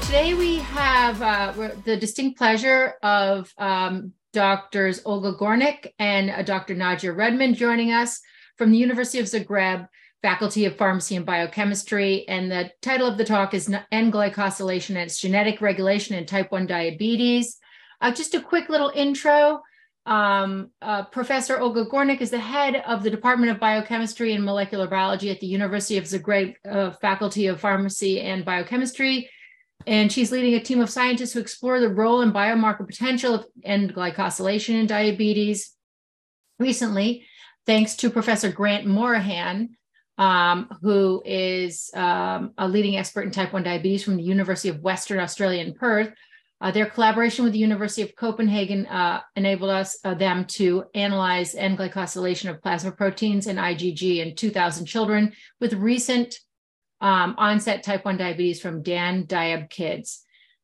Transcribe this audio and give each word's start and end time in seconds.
today 0.00 0.34
we 0.34 0.56
have 0.56 1.20
uh, 1.22 1.52
the 1.84 1.96
distinct 1.96 2.38
pleasure 2.38 2.94
of 3.02 3.52
um, 3.58 4.12
doctors 4.32 5.00
Olga 5.04 5.32
Gornik 5.32 5.92
and 5.98 6.30
uh, 6.30 6.42
Dr. 6.42 6.74
Nadia 6.74 7.12
Rudman 7.12 7.54
joining 7.54 7.92
us 7.92 8.20
from 8.56 8.70
the 8.70 8.78
University 8.78 9.18
of 9.18 9.26
Zagreb, 9.26 9.88
Faculty 10.22 10.66
of 10.66 10.76
Pharmacy 10.76 11.16
and 11.16 11.26
Biochemistry. 11.26 12.26
And 12.28 12.50
the 12.50 12.70
title 12.80 13.08
of 13.08 13.18
the 13.18 13.24
talk 13.24 13.54
is 13.54 13.72
N-glycosylation 13.90 14.90
and 14.90 14.98
its 14.98 15.18
genetic 15.18 15.60
regulation 15.60 16.16
in 16.16 16.26
type 16.26 16.52
1 16.52 16.66
diabetes. 16.66 17.58
Uh, 18.00 18.12
just 18.12 18.34
a 18.34 18.40
quick 18.40 18.68
little 18.68 18.92
intro. 18.94 19.62
Um, 20.06 20.70
uh, 20.80 21.04
Professor 21.04 21.58
Olga 21.58 21.86
Gornik 21.86 22.20
is 22.20 22.30
the 22.30 22.38
head 22.38 22.82
of 22.86 23.02
the 23.02 23.10
Department 23.10 23.52
of 23.52 23.60
Biochemistry 23.60 24.32
and 24.32 24.44
Molecular 24.44 24.86
Biology 24.86 25.30
at 25.30 25.40
the 25.40 25.46
University 25.46 25.98
of 25.98 26.04
Zagreb 26.04 26.54
uh, 26.70 26.92
Faculty 26.92 27.46
of 27.48 27.60
Pharmacy 27.60 28.20
and 28.20 28.44
Biochemistry 28.44 29.28
and 29.88 30.12
she's 30.12 30.30
leading 30.30 30.52
a 30.52 30.60
team 30.60 30.80
of 30.82 30.90
scientists 30.90 31.32
who 31.32 31.40
explore 31.40 31.80
the 31.80 31.88
role 31.88 32.20
and 32.20 32.32
biomarker 32.32 32.86
potential 32.86 33.34
of 33.34 33.46
N-glycosylation 33.64 34.74
in 34.74 34.86
diabetes. 34.86 35.74
Recently, 36.58 37.26
thanks 37.64 37.96
to 37.96 38.10
Professor 38.10 38.52
Grant 38.52 38.86
Morahan, 38.86 39.70
um, 40.18 40.68
who 40.82 41.22
is 41.24 41.90
um, 41.94 42.52
a 42.58 42.68
leading 42.68 42.98
expert 42.98 43.22
in 43.22 43.30
type 43.30 43.54
1 43.54 43.62
diabetes 43.62 44.04
from 44.04 44.16
the 44.16 44.22
University 44.22 44.68
of 44.68 44.80
Western 44.80 45.20
Australia 45.20 45.64
in 45.64 45.72
Perth. 45.72 46.12
Uh, 46.60 46.70
their 46.70 46.86
collaboration 46.86 47.44
with 47.44 47.54
the 47.54 47.58
University 47.58 48.02
of 48.02 48.14
Copenhagen 48.14 48.84
uh, 48.86 49.22
enabled 49.36 49.70
us 49.70 49.96
uh, 50.04 50.12
them 50.12 50.44
to 50.44 50.84
analyze 50.94 51.54
N-glycosylation 51.54 52.50
of 52.50 52.60
plasma 52.60 52.92
proteins 52.92 53.46
and 53.46 53.58
IgG 53.58 54.18
in 54.18 54.36
2,000 54.36 54.84
children 54.84 55.32
with 55.60 55.72
recent 55.72 56.38
um, 57.00 57.34
onset 57.38 57.82
type 57.82 58.04
1 58.04 58.16
diabetes 58.16 58.60
from 58.60 58.82
DanDiabKids. 58.82 60.20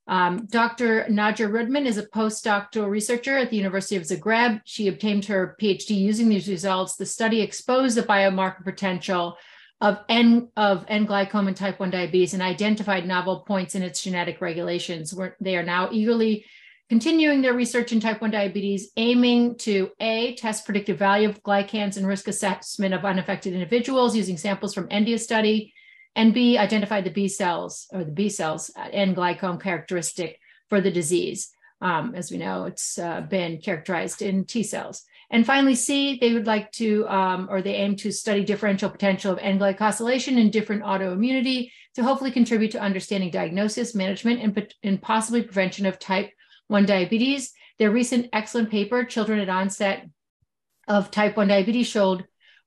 Um, 0.06 0.46
Dr. 0.50 1.04
Najda 1.04 1.48
Rudman 1.50 1.86
is 1.86 1.96
a 1.96 2.06
postdoctoral 2.06 2.90
researcher 2.90 3.38
at 3.38 3.50
the 3.50 3.56
University 3.56 3.96
of 3.96 4.02
Zagreb. 4.02 4.60
She 4.64 4.88
obtained 4.88 5.24
her 5.26 5.56
PhD 5.60 5.90
using 5.90 6.28
these 6.28 6.48
results. 6.48 6.96
The 6.96 7.06
study 7.06 7.40
exposed 7.40 7.96
the 7.96 8.02
biomarker 8.02 8.64
potential 8.64 9.36
of 9.80 9.98
N 10.08 10.48
of 10.56 10.84
N-glycome 10.88 11.48
and 11.48 11.56
type 11.56 11.80
1 11.80 11.90
diabetes 11.90 12.34
and 12.34 12.42
identified 12.42 13.06
novel 13.06 13.40
points 13.40 13.74
in 13.74 13.82
its 13.82 14.02
genetic 14.02 14.40
regulations. 14.40 15.14
Where 15.14 15.36
they 15.40 15.56
are 15.56 15.62
now 15.62 15.88
eagerly 15.90 16.44
continuing 16.88 17.42
their 17.42 17.54
research 17.54 17.92
in 17.92 18.00
type 18.00 18.20
1 18.20 18.30
diabetes, 18.30 18.90
aiming 18.96 19.56
to 19.58 19.90
A, 20.00 20.34
test 20.36 20.64
predictive 20.64 20.98
value 20.98 21.28
of 21.28 21.42
glycans 21.42 21.96
and 21.96 22.06
risk 22.06 22.28
assessment 22.28 22.94
of 22.94 23.04
unaffected 23.04 23.52
individuals 23.52 24.14
using 24.16 24.36
samples 24.36 24.74
from 24.74 24.88
ENDIA 24.90 25.18
study, 25.18 25.73
and 26.16 26.32
B, 26.32 26.58
identify 26.58 27.00
the 27.00 27.10
B 27.10 27.28
cells 27.28 27.86
or 27.92 28.04
the 28.04 28.12
B 28.12 28.28
cells 28.28 28.70
and 28.76 29.16
glycome 29.16 29.60
characteristic 29.60 30.38
for 30.68 30.80
the 30.80 30.90
disease. 30.90 31.50
Um, 31.80 32.14
as 32.14 32.30
we 32.30 32.38
know, 32.38 32.64
it's 32.64 32.98
uh, 32.98 33.22
been 33.22 33.58
characterized 33.60 34.22
in 34.22 34.44
T 34.44 34.62
cells. 34.62 35.04
And 35.30 35.44
finally, 35.44 35.74
C, 35.74 36.18
they 36.20 36.32
would 36.32 36.46
like 36.46 36.70
to, 36.72 37.08
um, 37.08 37.48
or 37.50 37.60
they 37.60 37.74
aim 37.74 37.96
to 37.96 38.12
study 38.12 38.44
differential 38.44 38.90
potential 38.90 39.32
of 39.32 39.38
N-glycosylation 39.38 40.38
in 40.38 40.50
different 40.50 40.84
autoimmunity 40.84 41.70
to 41.94 42.04
hopefully 42.04 42.30
contribute 42.30 42.70
to 42.72 42.80
understanding 42.80 43.30
diagnosis, 43.30 43.94
management, 43.94 44.40
and, 44.40 44.74
and 44.82 45.02
possibly 45.02 45.42
prevention 45.42 45.86
of 45.86 45.98
type 45.98 46.30
1 46.68 46.86
diabetes. 46.86 47.52
Their 47.78 47.90
recent 47.90 48.28
excellent 48.32 48.70
paper, 48.70 49.04
Children 49.04 49.40
at 49.40 49.48
Onset 49.48 50.08
of 50.86 51.10
Type 51.10 51.36
1 51.36 51.48
Diabetes, 51.48 51.88
showed 51.88 52.26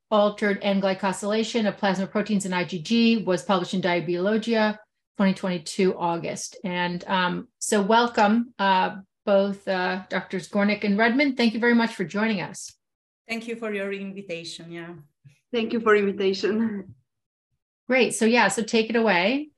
altered 0.09 0.59
N-glycosylation 0.61 1.67
of 1.67 1.77
plasma 1.77 2.08
proteins 2.08 2.45
in 2.45 2.52
IgG 2.52 3.25
was 3.25 3.44
published 3.44 3.73
in 3.73 3.81
Diabetologia 3.81 4.73
2022 5.18 5.97
August. 5.97 6.57
And 6.63 7.03
um, 7.07 7.47
so 7.59 7.81
welcome 7.81 8.53
uh, 8.59 8.97
both 9.25 9.68
uh, 9.68 10.03
Drs. 10.09 10.50
Gornik 10.50 10.84
and 10.84 10.97
Rudman. 10.97 11.35
Thank 11.35 11.53
you 11.53 11.59
very 11.59 11.75
much 11.75 11.95
for 11.95 12.03
joining 12.03 12.41
us. 12.41 12.73
Thank 13.28 13.47
you 13.47 13.56
for 13.56 13.73
your 13.73 13.91
invitation. 13.91 14.72
Yeah. 14.72 14.94
Thank 15.51 15.73
you 15.73 15.79
for 15.81 15.95
invitation. 15.95 16.95
Great. 17.88 18.16
So 18.16 18.25
yeah, 18.25 18.47
so 18.47 18.63
take 18.63 18.89
it 18.89 18.95
away. 18.95 19.50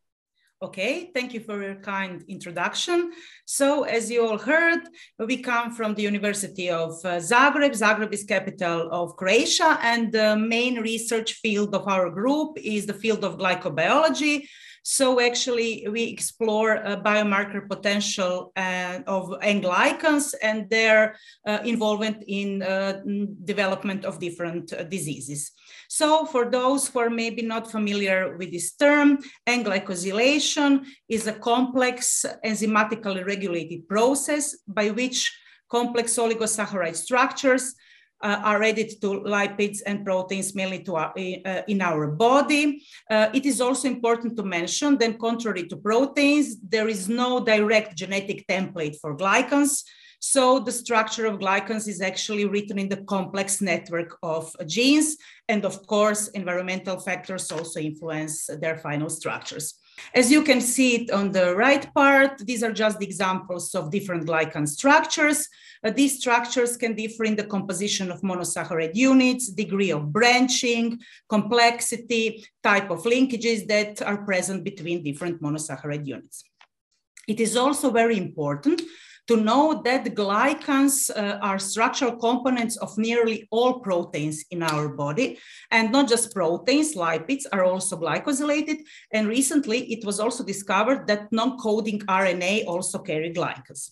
Okay, 0.61 1.09
thank 1.13 1.33
you 1.33 1.39
for 1.39 1.63
your 1.63 1.75
kind 1.75 2.21
introduction. 2.27 3.13
So 3.45 3.83
as 3.83 4.11
you 4.11 4.27
all 4.27 4.37
heard, 4.37 4.81
we 5.17 5.37
come 5.37 5.71
from 5.71 5.95
the 5.95 6.01
University 6.01 6.69
of 6.69 6.91
uh, 7.05 7.21
Zagreb. 7.21 7.71
Zagreb 7.71 8.11
is 8.11 8.25
capital 8.25 8.89
of 8.91 9.15
Croatia 9.15 9.79
and 9.81 10.11
the 10.11 10.35
main 10.35 10.81
research 10.81 11.35
field 11.35 11.73
of 11.73 11.87
our 11.87 12.09
group 12.09 12.57
is 12.57 12.85
the 12.85 12.93
field 12.93 13.23
of 13.23 13.37
glycobiology. 13.37 14.49
So 14.83 15.21
actually, 15.21 15.87
we 15.89 16.03
explore 16.03 16.75
a 16.75 16.97
biomarker 16.97 17.65
potential 17.65 18.51
uh, 18.57 18.99
of 19.07 19.33
N-glycans 19.41 20.33
and 20.41 20.69
their 20.69 21.15
uh, 21.47 21.59
involvement 21.63 22.23
in 22.27 22.63
uh, 22.63 23.01
development 23.45 24.03
of 24.03 24.19
different 24.19 24.73
uh, 24.73 24.83
diseases. 24.83 25.51
So 25.89 26.25
for 26.25 26.45
those 26.45 26.87
who 26.87 26.99
are 26.99 27.09
maybe 27.09 27.41
not 27.41 27.71
familiar 27.71 28.37
with 28.37 28.51
this 28.51 28.73
term, 28.75 29.17
N-glycosylation 29.47 30.85
is 31.09 31.25
a 31.25 31.33
complex 31.33 32.25
enzymatically 32.45 33.25
regulated 33.25 33.87
process 33.87 34.55
by 34.67 34.91
which 34.91 35.35
complex 35.67 36.15
oligosaccharide 36.15 36.95
structures 36.95 37.73
uh, 38.21 38.39
are 38.43 38.61
added 38.61 39.01
to 39.01 39.21
lipids 39.21 39.79
and 39.83 40.05
proteins 40.05 40.53
mainly 40.53 40.83
to 40.83 40.95
our, 40.95 41.11
uh, 41.17 41.61
in 41.67 41.81
our 41.81 42.05
body. 42.11 42.85
Uh, 43.09 43.29
it 43.33 43.47
is 43.47 43.59
also 43.59 43.87
important 43.87 44.37
to 44.37 44.43
mention 44.43 44.95
that 44.99 45.17
contrary 45.17 45.67
to 45.67 45.77
proteins, 45.77 46.57
there 46.61 46.87
is 46.87 47.09
no 47.09 47.43
direct 47.43 47.95
genetic 47.95 48.45
template 48.47 48.95
for 48.99 49.17
glycans. 49.17 49.83
So 50.19 50.59
the 50.59 50.71
structure 50.71 51.25
of 51.25 51.39
glycans 51.39 51.87
is 51.87 52.01
actually 52.01 52.45
written 52.45 52.77
in 52.77 52.89
the 52.89 53.03
complex 53.03 53.61
network 53.61 54.17
of 54.21 54.53
genes. 54.67 55.15
And 55.47 55.63
of 55.63 55.87
course, 55.87 56.27
environmental 56.29 56.99
factors 56.99 57.51
also 57.51 57.79
influence 57.79 58.49
their 58.61 58.77
final 58.77 59.09
structures. 59.09 59.75
As 60.13 60.31
you 60.31 60.43
can 60.43 60.61
see 60.61 60.95
it 60.95 61.11
on 61.11 61.31
the 61.31 61.55
right 61.55 61.93
part, 61.93 62.39
these 62.39 62.63
are 62.63 62.71
just 62.71 63.01
examples 63.01 63.73
of 63.75 63.91
different 63.91 64.27
glycan 64.27 64.67
structures. 64.67 65.47
Uh, 65.83 65.91
these 65.91 66.19
structures 66.19 66.77
can 66.77 66.95
differ 66.95 67.23
in 67.23 67.35
the 67.35 67.43
composition 67.43 68.11
of 68.11 68.21
monosaccharide 68.21 68.95
units, 68.95 69.49
degree 69.49 69.91
of 69.91 70.11
branching, 70.11 70.99
complexity, 71.29 72.45
type 72.63 72.89
of 72.89 73.03
linkages 73.03 73.67
that 73.67 74.01
are 74.01 74.23
present 74.25 74.63
between 74.63 75.03
different 75.03 75.41
monosaccharide 75.41 76.05
units. 76.05 76.43
It 77.27 77.39
is 77.39 77.55
also 77.55 77.91
very 77.91 78.17
important 78.17 78.81
to 79.29 79.37
know 79.37 79.79
that 79.83 80.15
glycans 80.15 81.11
uh, 81.15 81.37
are 81.39 81.59
structural 81.59 82.15
components 82.15 82.77
of 82.77 82.97
nearly 82.97 83.47
all 83.51 83.79
proteins 83.79 84.43
in 84.49 84.63
our 84.63 84.89
body. 84.89 85.37
And 85.69 85.91
not 85.91 86.09
just 86.09 86.33
proteins, 86.33 86.95
lipids 86.95 87.45
are 87.51 87.63
also 87.63 87.95
glycosylated. 87.95 88.77
And 89.13 89.27
recently, 89.27 89.81
it 89.93 90.03
was 90.03 90.19
also 90.19 90.43
discovered 90.43 91.05
that 91.07 91.31
non-coding 91.31 91.99
RNA 92.07 92.65
also 92.65 92.97
carry 92.97 93.31
glycans. 93.31 93.91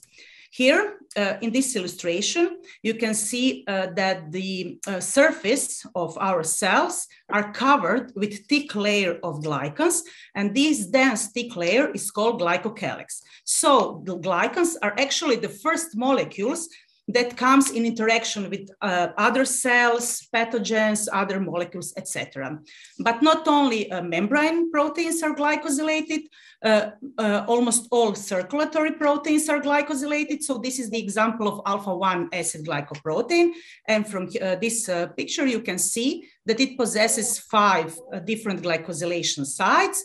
Here 0.52 0.98
uh, 1.16 1.38
in 1.42 1.52
this 1.52 1.76
illustration, 1.76 2.60
you 2.82 2.94
can 2.94 3.14
see 3.14 3.64
uh, 3.68 3.88
that 3.96 4.32
the 4.32 4.80
uh, 4.88 5.00
surface 5.00 5.86
of 5.96 6.18
our 6.20 6.44
cells 6.44 7.08
are 7.30 7.52
covered 7.52 8.14
with 8.16 8.46
thick 8.48 8.76
layer 8.76 9.20
of 9.24 9.42
glycans, 9.42 10.02
and 10.36 10.56
this 10.56 10.86
dense 10.86 11.28
thick 11.28 11.56
layer 11.56 11.92
is 11.92 12.12
called 12.12 12.42
glycocalyx. 12.42 13.22
So 13.44 14.02
the 14.06 14.18
glycans 14.18 14.76
are 14.82 14.96
actually 14.98 15.38
the 15.38 15.50
first 15.50 15.98
molecules 15.98 16.70
that 17.08 17.38
comes 17.38 17.72
in 17.72 17.86
interaction 17.86 18.50
with 18.50 18.70
uh, 18.82 19.08
other 19.18 19.46
cells, 19.46 20.28
pathogens, 20.34 21.08
other 21.12 21.40
molecules, 21.40 21.94
etc. 21.96 22.60
But 23.00 23.22
not 23.22 23.48
only 23.48 23.90
uh, 23.90 24.02
membrane 24.02 24.70
proteins 24.72 25.24
are 25.24 25.34
glycosylated, 25.34 26.24
uh, 26.64 26.90
uh 27.18 27.46
almost 27.48 27.88
all 27.92 28.16
circulatory 28.16 28.94
proteins 28.94 29.48
are 29.48 29.62
glycosylated. 29.62 30.42
So 30.42 30.58
this 30.58 30.80
is 30.80 30.90
the 30.90 31.02
example 31.02 31.48
of 31.48 31.62
alpha-1 31.66 32.30
acid 32.34 32.66
glycoprotein. 32.66 33.52
And 33.88 34.06
from 34.08 34.28
uh, 34.42 34.56
this 34.56 34.90
uh, 34.90 35.08
picture, 35.08 35.46
you 35.46 35.62
can 35.62 35.78
see 35.78 36.28
that 36.46 36.60
it 36.60 36.78
possesses 36.78 37.40
five 37.40 37.98
different 38.26 38.62
glycosylation 38.62 39.46
sites. 39.46 40.04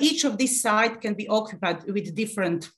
each 0.00 0.24
of 0.24 0.36
these 0.36 0.62
sites 0.62 0.98
can 1.00 1.14
be 1.14 1.26
occupied 1.28 1.82
with 1.94 2.14
different 2.14 2.70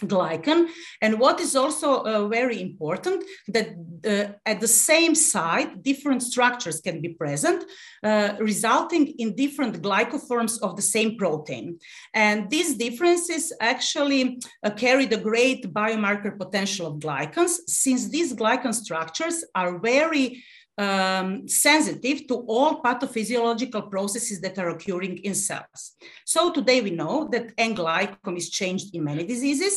glycan. 0.00 0.68
And 1.00 1.18
what 1.18 1.40
is 1.40 1.56
also 1.56 2.02
uh, 2.02 2.28
very 2.28 2.60
important 2.60 3.24
that 3.48 3.68
uh, 4.06 4.32
at 4.46 4.60
the 4.60 4.68
same 4.68 5.14
site, 5.14 5.82
different 5.82 6.22
structures 6.22 6.80
can 6.80 7.00
be 7.00 7.10
present, 7.10 7.64
uh, 8.02 8.34
resulting 8.38 9.08
in 9.18 9.34
different 9.34 9.82
glycoforms 9.82 10.60
of 10.62 10.76
the 10.76 10.82
same 10.82 11.16
protein. 11.16 11.78
And 12.14 12.50
these 12.50 12.74
differences 12.76 13.52
actually 13.60 14.40
uh, 14.62 14.70
carry 14.70 15.06
the 15.06 15.18
great 15.18 15.72
biomarker 15.72 16.36
potential 16.38 16.86
of 16.86 17.00
glycans, 17.00 17.58
since 17.66 18.08
these 18.08 18.34
glycan 18.34 18.74
structures 18.74 19.44
are 19.54 19.78
very 19.78 20.42
um, 20.80 21.46
sensitive 21.46 22.26
to 22.26 22.36
all 22.48 22.80
pathophysiological 22.82 23.90
processes 23.90 24.40
that 24.40 24.58
are 24.58 24.70
occurring 24.70 25.18
in 25.18 25.34
cells. 25.34 25.80
So 26.24 26.50
today 26.50 26.80
we 26.80 26.90
know 26.90 27.28
that 27.32 27.52
N-glycome 27.58 28.38
is 28.38 28.48
changed 28.48 28.94
in 28.94 29.04
many 29.04 29.24
diseases. 29.24 29.74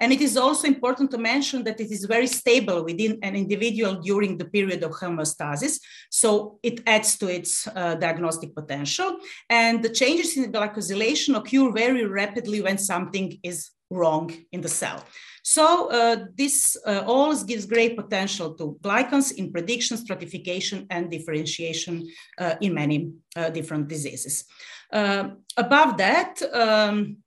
And 0.00 0.12
it 0.12 0.22
is 0.22 0.36
also 0.38 0.66
important 0.66 1.10
to 1.10 1.18
mention 1.18 1.62
that 1.64 1.78
it 1.78 1.90
is 1.90 2.06
very 2.06 2.26
stable 2.26 2.84
within 2.84 3.18
an 3.22 3.36
individual 3.36 3.96
during 3.96 4.38
the 4.38 4.46
period 4.46 4.82
of 4.82 4.92
homeostasis. 4.92 5.78
So 6.10 6.58
it 6.62 6.80
adds 6.86 7.18
to 7.18 7.28
its 7.28 7.66
uh, 7.66 7.96
diagnostic 7.96 8.54
potential. 8.54 9.18
And 9.50 9.82
the 9.82 9.90
changes 9.90 10.38
in 10.38 10.52
glycosylation 10.52 11.36
occur 11.36 11.70
very 11.70 12.06
rapidly 12.06 12.62
when 12.62 12.78
something 12.78 13.38
is 13.42 13.70
wrong 13.90 14.32
in 14.52 14.60
the 14.60 14.68
cell. 14.68 15.04
So 15.42 15.90
uh, 15.90 16.26
this 16.36 16.76
uh, 16.84 17.04
all 17.06 17.32
gives 17.44 17.66
great 17.66 17.96
potential 17.96 18.54
to 18.54 18.76
glycans 18.82 19.32
in 19.32 19.52
prediction, 19.52 19.96
stratification, 19.96 20.86
and 20.90 21.08
differentiation 21.08 22.08
uh, 22.38 22.56
in 22.60 22.74
many 22.74 23.12
uh, 23.36 23.50
different 23.50 23.86
diseases. 23.86 24.44
Uh, 24.92 25.30
above 25.56 25.98
that, 25.98 26.42
um, 26.52 27.18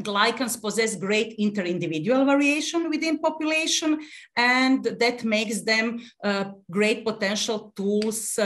glycans 0.00 0.60
possess 0.60 0.96
great 0.96 1.34
inter-individual 1.38 2.24
variation 2.24 2.90
within 2.90 3.18
population, 3.20 4.00
and 4.36 4.82
that 4.98 5.22
makes 5.22 5.62
them 5.62 6.00
uh, 6.24 6.46
great 6.70 7.04
potential 7.04 7.72
tools 7.76 8.38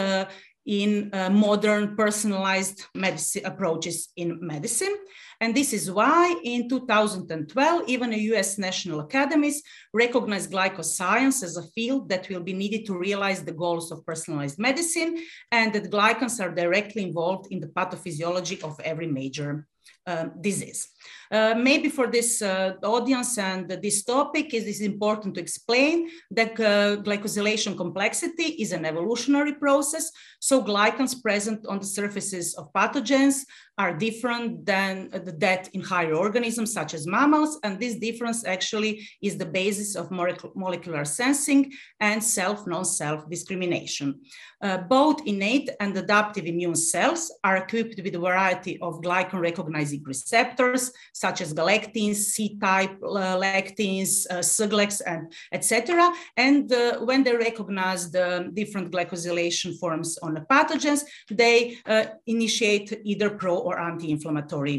in 0.67 1.11
modern 1.31 1.95
personalized 1.95 2.85
medicine 2.95 3.45
approaches 3.45 4.09
in 4.17 4.39
medicine. 4.41 4.97
And 5.45 5.55
this 5.55 5.75
is 5.75 5.91
why 5.91 6.35
in 6.43 6.71
2012, 6.71 7.83
even 7.87 8.09
the 8.09 8.21
US 8.33 8.57
National 8.57 9.01
Academies 9.01 9.63
recognized 9.93 10.51
glycoscience 10.51 11.43
as 11.43 11.59
a 11.59 11.69
field 11.75 12.09
that 12.09 12.31
will 12.31 12.41
be 12.41 12.55
needed 12.55 12.87
to 12.87 12.97
realize 12.97 13.45
the 13.45 13.53
goals 13.53 13.93
of 13.93 14.07
personalized 14.07 14.59
medicine 14.59 15.19
and 15.53 15.71
that 15.75 15.91
glycans 15.91 16.43
are 16.43 16.51
directly 16.51 17.03
involved 17.03 17.49
in 17.53 17.61
the 17.61 17.67
pathophysiology 17.67 18.65
of 18.65 18.81
every 18.81 19.07
major 19.07 19.67
uh, 20.07 20.29
disease. 20.41 20.89
Uh, 21.35 21.53
maybe 21.57 21.89
for 21.89 22.07
this 22.07 22.41
uh, 22.43 22.75
audience 22.85 23.39
and 23.39 23.69
this 23.83 24.05
topic, 24.05 24.55
it 24.55 24.69
is 24.69 24.81
important 24.81 25.35
to 25.35 25.41
explain 25.41 26.09
that 26.31 26.53
uh, 26.61 26.95
glycosylation 27.03 27.77
complexity 27.77 28.49
is 28.63 28.71
an 28.71 28.85
evolutionary 28.85 29.55
process. 29.55 30.13
So 30.39 30.63
glycans 30.63 31.21
present 31.21 31.67
on 31.67 31.81
the 31.81 31.87
surfaces 31.87 32.55
of 32.55 32.73
pathogens 32.73 33.45
are 33.77 33.93
different 33.93 34.65
than 34.65 35.11
that 35.39 35.69
in 35.73 35.81
higher 35.81 36.15
organisms 36.15 36.73
such 36.73 36.95
as 36.95 37.07
mammals. 37.07 37.59
And 37.65 37.81
this 37.81 37.97
difference 37.97 38.47
actually 38.47 39.09
is 39.21 39.37
the 39.37 39.47
basis 39.47 39.97
of 39.97 40.13
molecular 40.13 41.05
sensing 41.05 41.73
and 41.99 42.23
self 42.23 42.67
non-self 42.67 43.29
discrimination. 43.29 44.21
Uh, 44.63 44.79
both 44.79 45.27
innate 45.27 45.69
and 45.81 45.97
adaptive 45.97 46.47
immune 46.47 46.77
cells 46.77 47.33
are 47.43 47.57
equipped 47.57 48.01
with 48.03 48.15
a 48.15 48.19
variety 48.19 48.79
of 48.81 49.01
glycan 49.01 49.41
recognizing 49.41 50.03
receptors, 50.05 50.93
such 51.25 51.41
as 51.41 51.55
galectins, 51.55 52.19
C-type 52.35 52.97
uh, 53.03 53.37
lectins, 53.47 54.11
uh, 54.35 55.13
and 55.13 55.23
etc. 55.57 56.13
And 56.37 56.65
when 57.09 57.21
they 57.25 57.35
recognize 57.49 58.03
the 58.17 58.29
different 58.61 58.91
glycosylation 58.93 59.71
forms 59.81 60.11
on 60.25 60.35
the 60.35 60.45
pathogens, 60.53 61.01
they 61.43 61.57
uh, 61.87 62.05
initiate 62.27 62.89
either 63.11 63.31
pro 63.41 63.55
or 63.67 63.75
anti-inflammatory 63.91 64.79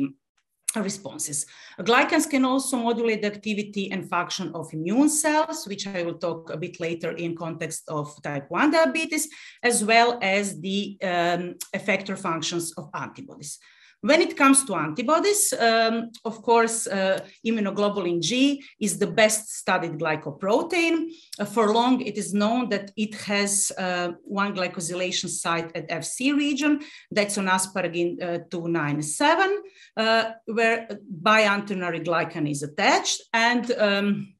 responses. 0.89 1.45
Glycans 1.79 2.29
can 2.29 2.43
also 2.45 2.77
modulate 2.77 3.21
the 3.21 3.31
activity 3.35 3.91
and 3.93 4.09
function 4.17 4.51
of 4.53 4.73
immune 4.73 5.09
cells, 5.09 5.67
which 5.67 5.87
I 5.87 6.03
will 6.03 6.19
talk 6.27 6.51
a 6.51 6.57
bit 6.57 6.79
later 6.79 7.11
in 7.23 7.35
context 7.35 7.83
of 7.87 8.05
type 8.21 8.45
1 8.49 8.71
diabetes, 8.71 9.29
as 9.63 9.83
well 9.83 10.19
as 10.21 10.59
the 10.59 10.97
um, 11.01 11.55
effector 11.79 12.17
functions 12.17 12.73
of 12.77 12.89
antibodies. 12.93 13.57
When 14.05 14.21
it 14.21 14.37
comes 14.37 14.63
to 14.65 14.75
antibodies, 14.75 15.51
um, 15.53 16.11
of 16.23 16.43
course, 16.43 16.85
uh, 16.85 17.21
immunoglobulin 17.43 18.21
G 18.21 18.63
is 18.79 18.99
the 18.99 19.07
best 19.07 19.57
studied 19.57 19.93
glycoprotein. 19.93 21.09
Uh, 21.39 21.45
for 21.45 21.73
long, 21.73 22.01
it 22.01 22.15
is 22.15 22.31
known 22.31 22.69
that 22.69 22.91
it 22.95 23.15
has 23.15 23.71
uh, 23.79 24.09
one 24.23 24.55
glycosylation 24.55 25.27
site 25.27 25.75
at 25.75 25.89
FC 25.89 26.37
region, 26.37 26.81
that's 27.09 27.39
on 27.39 27.47
asparagine 27.47 28.21
uh, 28.21 28.39
297, 28.51 29.63
uh, 29.97 30.23
where 30.45 30.87
biantennary 31.23 32.05
glycan 32.05 32.47
is 32.47 32.61
attached. 32.61 33.23
And 33.33 33.71
um, 33.71 34.35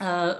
uh, 0.00 0.34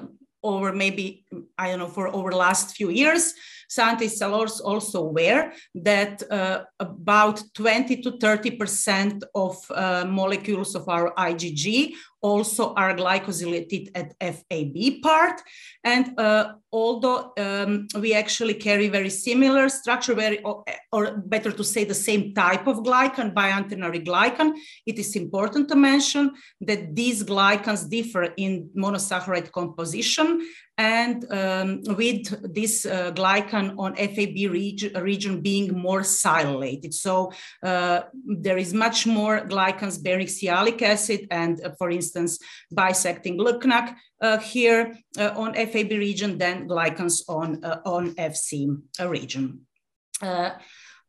over 0.45 0.73
maybe, 0.73 1.25
I 1.59 1.69
don't 1.69 1.81
know, 1.81 1.89
for 1.89 2.07
over 2.07 2.31
last 2.31 2.77
few 2.77 2.91
years, 2.91 3.35
scientists 3.71 4.21
are 4.21 4.33
also 4.33 4.99
aware 5.07 5.53
that 5.75 6.23
uh, 6.31 6.65
about 6.81 7.41
20 7.55 8.03
to 8.03 8.13
30% 8.13 9.23
of 9.35 9.57
uh, 9.71 10.05
molecules 10.07 10.75
of 10.75 10.89
our 10.89 11.15
IgG 11.15 11.95
also 12.23 12.75
are 12.75 12.95
glycosylated 12.95 13.89
at 13.95 14.15
FAB 14.21 15.03
part. 15.03 15.41
And 15.85 16.19
uh, 16.19 16.55
although 16.73 17.33
um, 17.39 17.87
we 17.99 18.13
actually 18.13 18.55
carry 18.55 18.89
very 18.89 19.09
similar 19.09 19.69
structure, 19.69 20.15
very, 20.15 20.43
or, 20.43 20.65
or, 20.93 21.17
better 21.17 21.51
to 21.53 21.65
say 21.65 21.85
the 21.85 21.95
same 21.95 22.35
type 22.35 22.67
of 22.67 22.79
glycan, 22.79 23.33
biantennary 23.33 24.05
glycan, 24.05 24.53
it 24.87 24.99
is 24.99 25.17
important 25.17 25.69
to 25.69 25.77
mention 25.77 26.33
that 26.61 26.95
these 26.95 27.23
glycans 27.25 27.89
differ 27.89 28.25
in 28.37 28.69
monosaccharide 28.77 29.51
composition 29.53 30.41
and 30.81 31.31
um, 31.31 31.83
with 31.95 32.55
this 32.55 32.87
uh, 32.87 33.13
glycan 33.13 33.75
on 33.79 33.95
FAB 33.97 34.37
reg 34.51 34.81
region 34.97 35.43
being 35.43 35.67
more 35.79 36.01
sialylated. 36.01 36.95
So 36.95 37.33
uh, 37.63 38.01
there 38.25 38.57
is 38.57 38.73
much 38.73 39.07
more 39.07 39.43
glycans 39.43 40.03
bearing 40.03 40.27
sialic 40.27 40.81
acid 40.81 41.27
and, 41.31 41.61
uh, 41.63 41.73
for 41.79 41.91
instance, 41.91 42.39
bisecting 42.71 43.37
GlcNAc 43.39 43.95
uh, 44.23 44.39
here 44.39 44.95
uh, 45.19 45.33
on 45.37 45.53
FAB 45.53 45.91
region 45.91 46.39
than 46.39 46.67
glycans 46.67 47.23
on, 47.29 47.63
uh, 47.63 47.81
on 47.85 48.15
FC 48.15 48.75
region. 49.07 49.67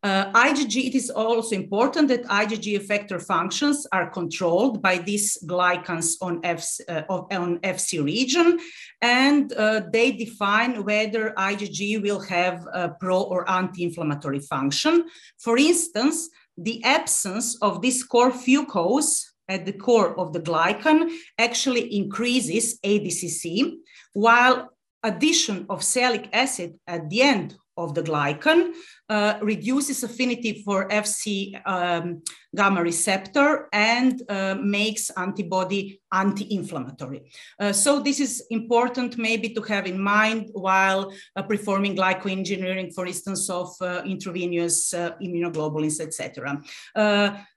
Uh, 0.03 0.31
IgG, 0.31 0.87
it 0.87 0.95
is 0.95 1.11
also 1.11 1.55
important 1.55 2.07
that 2.07 2.25
IgG 2.25 2.79
effector 2.79 3.21
functions 3.21 3.85
are 3.91 4.09
controlled 4.09 4.81
by 4.81 4.97
these 4.97 5.37
glycans 5.45 6.15
on, 6.21 6.43
uh, 6.43 7.03
on 7.09 7.59
FC 7.59 8.03
region, 8.03 8.59
and 9.03 9.53
uh, 9.53 9.81
they 9.93 10.11
define 10.11 10.83
whether 10.83 11.33
IgG 11.37 12.01
will 12.01 12.19
have 12.19 12.65
a 12.73 12.89
pro 12.99 13.21
or 13.21 13.47
anti-inflammatory 13.47 14.39
function. 14.39 15.05
For 15.37 15.55
instance, 15.57 16.29
the 16.57 16.83
absence 16.83 17.57
of 17.61 17.83
this 17.83 18.03
core 18.03 18.31
fucose 18.31 19.23
at 19.47 19.67
the 19.67 19.73
core 19.73 20.19
of 20.19 20.33
the 20.33 20.39
glycan 20.39 21.11
actually 21.37 21.95
increases 21.95 22.79
ADCC, 22.83 23.75
while 24.13 24.71
addition 25.03 25.67
of 25.69 25.81
sialic 25.81 26.27
acid 26.33 26.79
at 26.87 27.07
the 27.09 27.21
end 27.21 27.55
of 27.77 27.95
the 27.95 28.03
glycan 28.03 28.73
uh, 29.11 29.37
reduces 29.41 30.03
affinity 30.03 30.63
for 30.63 30.87
FC 30.87 31.59
um, 31.67 32.23
gamma 32.55 32.81
receptor 32.81 33.67
and 33.73 34.21
uh, 34.29 34.55
makes 34.55 35.09
antibody 35.17 35.99
anti-inflammatory. 36.13 37.29
Uh, 37.59 37.73
so 37.73 37.99
this 37.99 38.21
is 38.21 38.45
important 38.51 39.17
maybe 39.17 39.49
to 39.49 39.61
have 39.63 39.85
in 39.85 39.99
mind 39.99 40.49
while 40.53 41.11
uh, 41.35 41.41
performing 41.41 41.93
glycoengineering, 41.93 42.93
for 42.93 43.05
instance, 43.05 43.49
of 43.49 43.69
uh, 43.81 44.01
intravenous 44.05 44.93
uh, 44.93 45.11
immunoglobulins, 45.21 45.99
etc. 45.99 46.61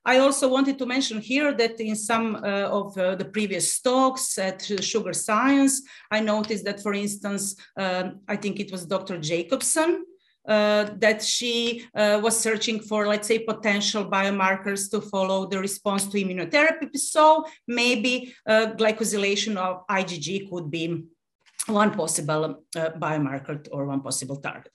I 0.06 0.18
also 0.18 0.48
wanted 0.48 0.76
to 0.80 0.86
mention 0.86 1.20
here 1.20 1.54
that 1.54 1.80
in 1.80 1.96
some 1.96 2.36
of 2.36 2.94
the 2.94 3.30
previous 3.32 3.80
talks 3.80 4.36
at 4.38 4.60
Sugar 4.84 5.14
Science, 5.14 5.82
I 6.10 6.20
noticed 6.20 6.64
that, 6.66 6.82
for 6.82 6.92
instance, 6.92 7.56
um, 7.78 8.20
I 8.28 8.36
think 8.36 8.60
it 8.60 8.70
was 8.70 8.84
Dr. 8.84 9.18
Jacobson, 9.18 10.04
uh, 10.46 10.90
that 10.98 11.22
she 11.22 11.84
uh, 11.94 12.20
was 12.22 12.38
searching 12.38 12.80
for, 12.80 13.06
let's 13.06 13.28
say, 13.28 13.38
potential 13.38 14.04
biomarkers 14.04 14.90
to 14.90 15.00
follow 15.00 15.46
the 15.46 15.58
response 15.58 16.06
to 16.06 16.18
immunotherapy. 16.18 16.96
So 16.96 17.46
maybe 17.66 18.34
uh, 18.46 18.72
glycosylation 18.76 19.56
of 19.56 19.86
IgG 19.86 20.50
could 20.50 20.70
be 20.70 21.04
one 21.66 21.92
possible 21.92 22.64
uh, 22.76 22.90
biomarker 22.90 23.66
or 23.72 23.86
one 23.86 24.02
possible 24.02 24.36
target. 24.36 24.70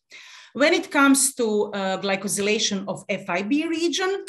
When 0.53 0.73
it 0.73 0.89
comes 0.89 1.35
to 1.35 1.71
uh, 1.71 2.01
glycosylation 2.01 2.85
of 2.87 3.05
FAB 3.07 3.51
region, 3.51 4.25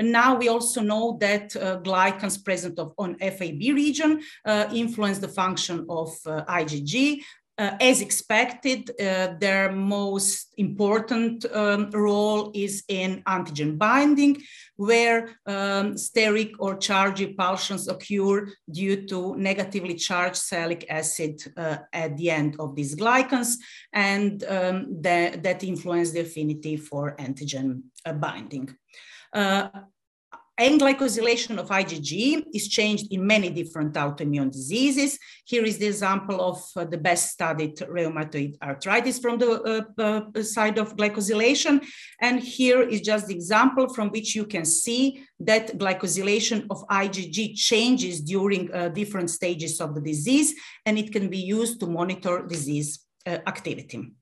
now 0.00 0.36
we 0.36 0.48
also 0.48 0.80
know 0.80 1.18
that 1.20 1.56
uh, 1.56 1.80
glycans 1.80 2.42
present 2.44 2.78
of, 2.78 2.92
on 2.98 3.16
FAB 3.18 3.60
region 3.74 4.22
uh, 4.44 4.68
influence 4.72 5.18
the 5.18 5.28
function 5.28 5.84
of 5.88 6.16
uh, 6.26 6.44
IgG 6.44 7.22
uh, 7.58 7.76
as 7.80 8.00
expected, 8.00 8.90
uh, 9.00 9.34
their 9.40 9.72
most 9.72 10.54
important 10.58 11.44
um, 11.52 11.90
role 11.90 12.52
is 12.54 12.84
in 12.88 13.22
antigen 13.26 13.76
binding, 13.76 14.40
where 14.76 15.30
um, 15.46 15.94
steric 15.94 16.52
or 16.60 16.76
charge 16.76 17.20
repulsions 17.20 17.88
occur 17.88 18.48
due 18.70 19.06
to 19.06 19.36
negatively 19.36 19.94
charged 19.94 20.36
salicylic 20.36 20.86
acid 20.88 21.42
uh, 21.56 21.78
at 21.92 22.16
the 22.16 22.30
end 22.30 22.54
of 22.60 22.76
these 22.76 22.94
glycans, 22.94 23.56
and 23.92 24.44
um, 24.44 25.02
that, 25.02 25.42
that 25.42 25.64
influence 25.64 26.12
the 26.12 26.20
affinity 26.20 26.76
for 26.76 27.16
antigen 27.16 27.82
uh, 28.06 28.12
binding. 28.12 28.68
Uh, 30.58 30.64
N-glycosylation 30.64 31.58
of 31.58 31.68
IgG 31.68 32.44
is 32.54 32.68
changed 32.68 33.12
in 33.12 33.26
many 33.26 33.50
different 33.50 33.94
autoimmune 33.94 34.50
diseases. 34.50 35.18
Here 35.44 35.64
is 35.64 35.78
the 35.78 35.86
example 35.86 36.40
of 36.40 36.62
uh, 36.76 36.84
the 36.84 36.98
best 36.98 37.32
studied 37.32 37.76
rheumatoid 37.76 38.56
arthritis 38.62 39.18
from 39.18 39.38
the 39.38 39.84
uh, 39.98 40.02
uh, 40.02 40.42
side 40.42 40.78
of 40.78 40.96
glycosylation. 40.96 41.84
And 42.20 42.40
here 42.40 42.82
is 42.82 43.00
just 43.00 43.28
the 43.28 43.34
example 43.34 43.88
from 43.94 44.10
which 44.10 44.34
you 44.34 44.44
can 44.46 44.64
see 44.64 45.24
that 45.40 45.78
glycosylation 45.78 46.66
of 46.70 46.86
IgG 46.88 47.56
changes 47.56 48.20
during 48.20 48.72
uh, 48.72 48.88
different 48.88 49.30
stages 49.30 49.80
of 49.80 49.94
the 49.94 50.00
disease, 50.00 50.54
and 50.84 50.98
it 50.98 51.12
can 51.12 51.28
be 51.28 51.38
used 51.38 51.80
to 51.80 51.86
monitor 51.86 52.44
disease 52.46 53.06
uh, 53.26 53.38
activity. 53.46 54.12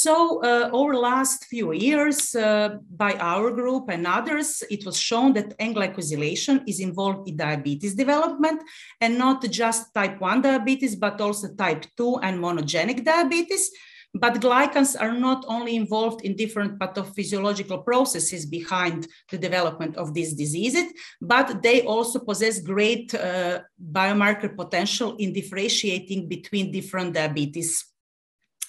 So 0.00 0.40
uh, 0.44 0.70
over 0.72 0.92
the 0.92 1.00
last 1.00 1.46
few 1.46 1.72
years, 1.72 2.32
uh, 2.32 2.76
by 2.88 3.14
our 3.14 3.50
group 3.50 3.90
and 3.90 4.06
others, 4.06 4.62
it 4.70 4.86
was 4.86 4.96
shown 4.96 5.32
that 5.32 5.54
N-glycosylation 5.58 6.62
is 6.68 6.78
involved 6.78 7.28
in 7.28 7.36
diabetes 7.36 7.96
development 7.96 8.62
and 9.00 9.18
not 9.18 9.42
just 9.50 9.92
type 9.92 10.20
1 10.20 10.42
diabetes, 10.42 10.94
but 10.94 11.20
also 11.20 11.52
type 11.52 11.84
2 11.96 12.20
and 12.22 12.38
monogenic 12.38 13.04
diabetes. 13.04 13.72
But 14.14 14.34
glycans 14.34 14.94
are 15.00 15.18
not 15.18 15.44
only 15.48 15.74
involved 15.74 16.24
in 16.24 16.36
different 16.36 16.78
pathophysiological 16.78 17.84
processes 17.84 18.46
behind 18.46 19.08
the 19.32 19.38
development 19.38 19.96
of 19.96 20.14
these 20.14 20.32
diseases, 20.32 20.92
but 21.20 21.60
they 21.60 21.82
also 21.82 22.20
possess 22.20 22.60
great 22.60 23.12
uh, 23.16 23.62
biomarker 23.92 24.54
potential 24.54 25.16
in 25.16 25.32
differentiating 25.32 26.28
between 26.28 26.70
different 26.70 27.14
diabetes 27.14 27.84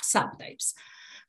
subtypes. 0.04 0.74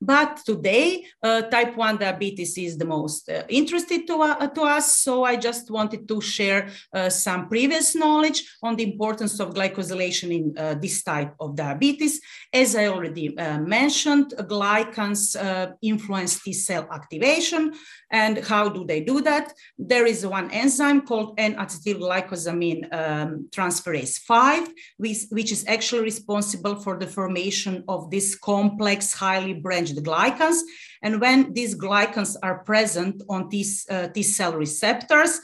But 0.00 0.40
today, 0.46 1.04
uh, 1.22 1.42
type 1.42 1.76
1 1.76 1.98
diabetes 1.98 2.56
is 2.56 2.78
the 2.78 2.86
most 2.86 3.28
uh, 3.28 3.42
interested 3.50 4.06
to, 4.06 4.22
uh, 4.22 4.46
to 4.46 4.62
us. 4.62 4.96
So 4.96 5.24
I 5.24 5.36
just 5.36 5.70
wanted 5.70 6.08
to 6.08 6.20
share 6.20 6.70
some 7.08 7.48
previous 7.48 7.94
knowledge 7.94 8.56
on 8.62 8.76
the 8.76 8.84
importance 8.84 9.38
of 9.40 9.54
glycosylation 9.54 10.30
in 10.32 10.80
this 10.80 11.02
type 11.02 11.34
of 11.38 11.54
diabetes. 11.54 12.20
As 12.52 12.74
I 12.74 12.86
already 12.86 13.34
mentioned, 13.60 14.34
glycans 14.38 15.36
influence 15.82 16.42
T 16.42 16.52
cell 16.52 16.88
activation. 16.90 17.72
And 18.10 18.38
how 18.38 18.68
do 18.68 18.84
they 18.84 19.00
do 19.00 19.20
that? 19.22 19.52
There 19.78 20.06
is 20.06 20.26
one 20.26 20.50
enzyme 20.50 21.02
called 21.02 21.34
N-acetylglucosamine 21.38 22.92
um, 22.92 23.48
transferase 23.50 24.18
5, 24.20 24.68
which, 24.96 25.18
which 25.30 25.52
is 25.52 25.64
actually 25.68 26.02
responsible 26.02 26.76
for 26.76 26.98
the 26.98 27.06
formation 27.06 27.84
of 27.88 28.10
this 28.10 28.34
complex, 28.34 29.12
highly 29.12 29.54
branched 29.54 29.89
glycans. 29.98 30.60
And 31.02 31.20
when 31.20 31.52
these 31.52 31.74
glycans 31.74 32.36
are 32.42 32.64
present 32.64 33.22
on 33.28 33.48
these 33.48 33.86
uh, 33.90 34.08
T 34.08 34.22
cell 34.22 34.54
receptors, 34.54 35.40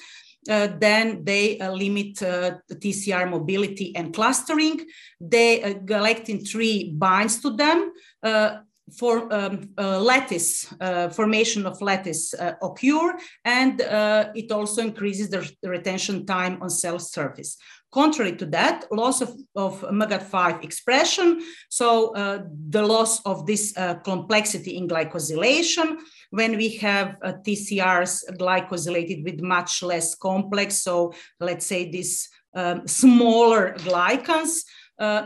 uh, 0.48 0.68
then 0.78 1.24
they 1.24 1.58
uh, 1.58 1.72
limit 1.72 2.22
uh, 2.22 2.56
the 2.68 2.76
TCR 2.76 3.28
mobility 3.28 3.94
and 3.96 4.14
clustering. 4.14 4.86
They, 5.20 5.62
uh, 5.62 5.74
galectin 5.84 6.44
3 6.44 6.92
binds 6.92 7.40
to 7.40 7.56
them, 7.56 7.92
uh, 8.22 8.58
for 8.94 9.32
um, 9.34 9.68
uh, 9.78 10.00
lattice 10.00 10.72
uh, 10.80 11.08
formation 11.08 11.66
of 11.66 11.80
lattice 11.82 12.34
uh, 12.34 12.52
occur 12.62 13.18
and 13.44 13.80
uh, 13.82 14.30
it 14.34 14.52
also 14.52 14.80
increases 14.80 15.28
the, 15.28 15.50
retention 15.64 16.24
time 16.24 16.62
on 16.62 16.70
cell 16.70 16.98
surface. 16.98 17.56
Contrary 17.92 18.36
to 18.36 18.46
that 18.46 18.84
loss 18.92 19.22
of, 19.22 19.30
of 19.56 19.80
MGAT5 19.80 20.62
expression 20.62 21.40
so 21.68 22.14
uh, 22.14 22.44
the 22.68 22.82
loss 22.82 23.20
of 23.22 23.46
this 23.46 23.76
uh, 23.76 23.94
complexity 23.96 24.76
in 24.76 24.86
glycosylation 24.86 25.96
when 26.30 26.56
we 26.56 26.76
have 26.76 27.16
TCRs 27.22 28.36
glycosylated 28.38 29.24
with 29.24 29.40
much 29.40 29.82
less 29.82 30.14
complex 30.14 30.82
so 30.82 31.12
let's 31.40 31.66
say 31.66 31.90
these 31.90 32.28
um, 32.54 32.86
smaller 32.86 33.74
glycans 33.78 34.62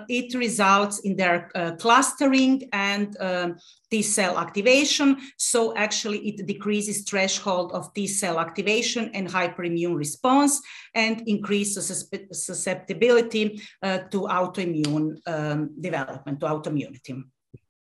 it 0.09 0.35
results 0.35 1.01
in 1.01 1.17
their 1.17 1.51
uh, 1.55 1.73
clustering 1.77 2.69
and 2.73 3.17
uh, 3.19 3.51
T 3.91 4.03
cell 4.03 4.39
activation. 4.39 5.17
So 5.37 5.77
actually 5.77 6.19
it 6.29 6.47
decreases 6.47 7.03
threshold 7.03 7.73
of 7.73 7.93
T 7.95 8.07
cell 8.07 8.39
activation 8.39 9.11
and 9.15 9.29
hyperimmune 9.29 9.97
response 9.97 10.61
and 10.95 11.23
increases 11.29 12.09
susceptibility 12.33 13.61
uh, 13.83 13.99
to 14.11 14.23
autoimmune 14.23 15.17
um, 15.27 15.71
development, 15.81 16.41
to 16.41 16.47
autoimmunity. 16.47 17.23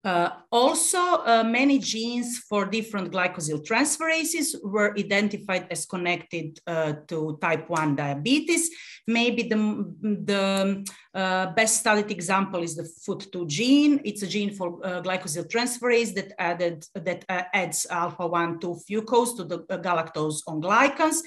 Uh, 0.05 0.31
also, 0.51 0.99
uh, 0.99 1.45
many 1.47 1.79
genes 1.79 2.39
for 2.39 2.65
different 2.65 3.13
glycosyl 3.13 3.65
transferases 3.65 4.57
were 4.65 4.93
identified 4.99 5.69
as 5.71 5.87
connected 5.87 6.59
uh, 6.67 6.95
to 7.07 7.39
type 7.41 7.71
1 7.71 7.95
diabetes. 7.95 8.69
Maybe 9.07 9.45
the, 9.45 9.95
the 10.03 10.85
uh, 11.15 11.53
best 11.53 11.79
studied 11.79 12.11
example 12.11 12.65
is 12.65 12.75
the 12.75 12.83
FUT2 12.83 13.47
gene. 13.47 14.01
It's 14.05 14.23
a 14.23 14.27
gene 14.27 14.53
for 14.53 14.85
uh, 14.85 15.03
glycosyl 15.03 15.49
transferase 15.49 16.15
that, 16.15 16.33
added, 16.37 16.85
that 16.95 17.25
uh, 17.29 17.43
adds 17.55 17.87
alpha-1 17.89 18.61
to 18.63 18.81
fucose 18.91 19.37
to 19.37 19.45
the 19.45 19.61
galactose 19.61 20.41
on 20.49 20.61
glycans, 20.61 21.19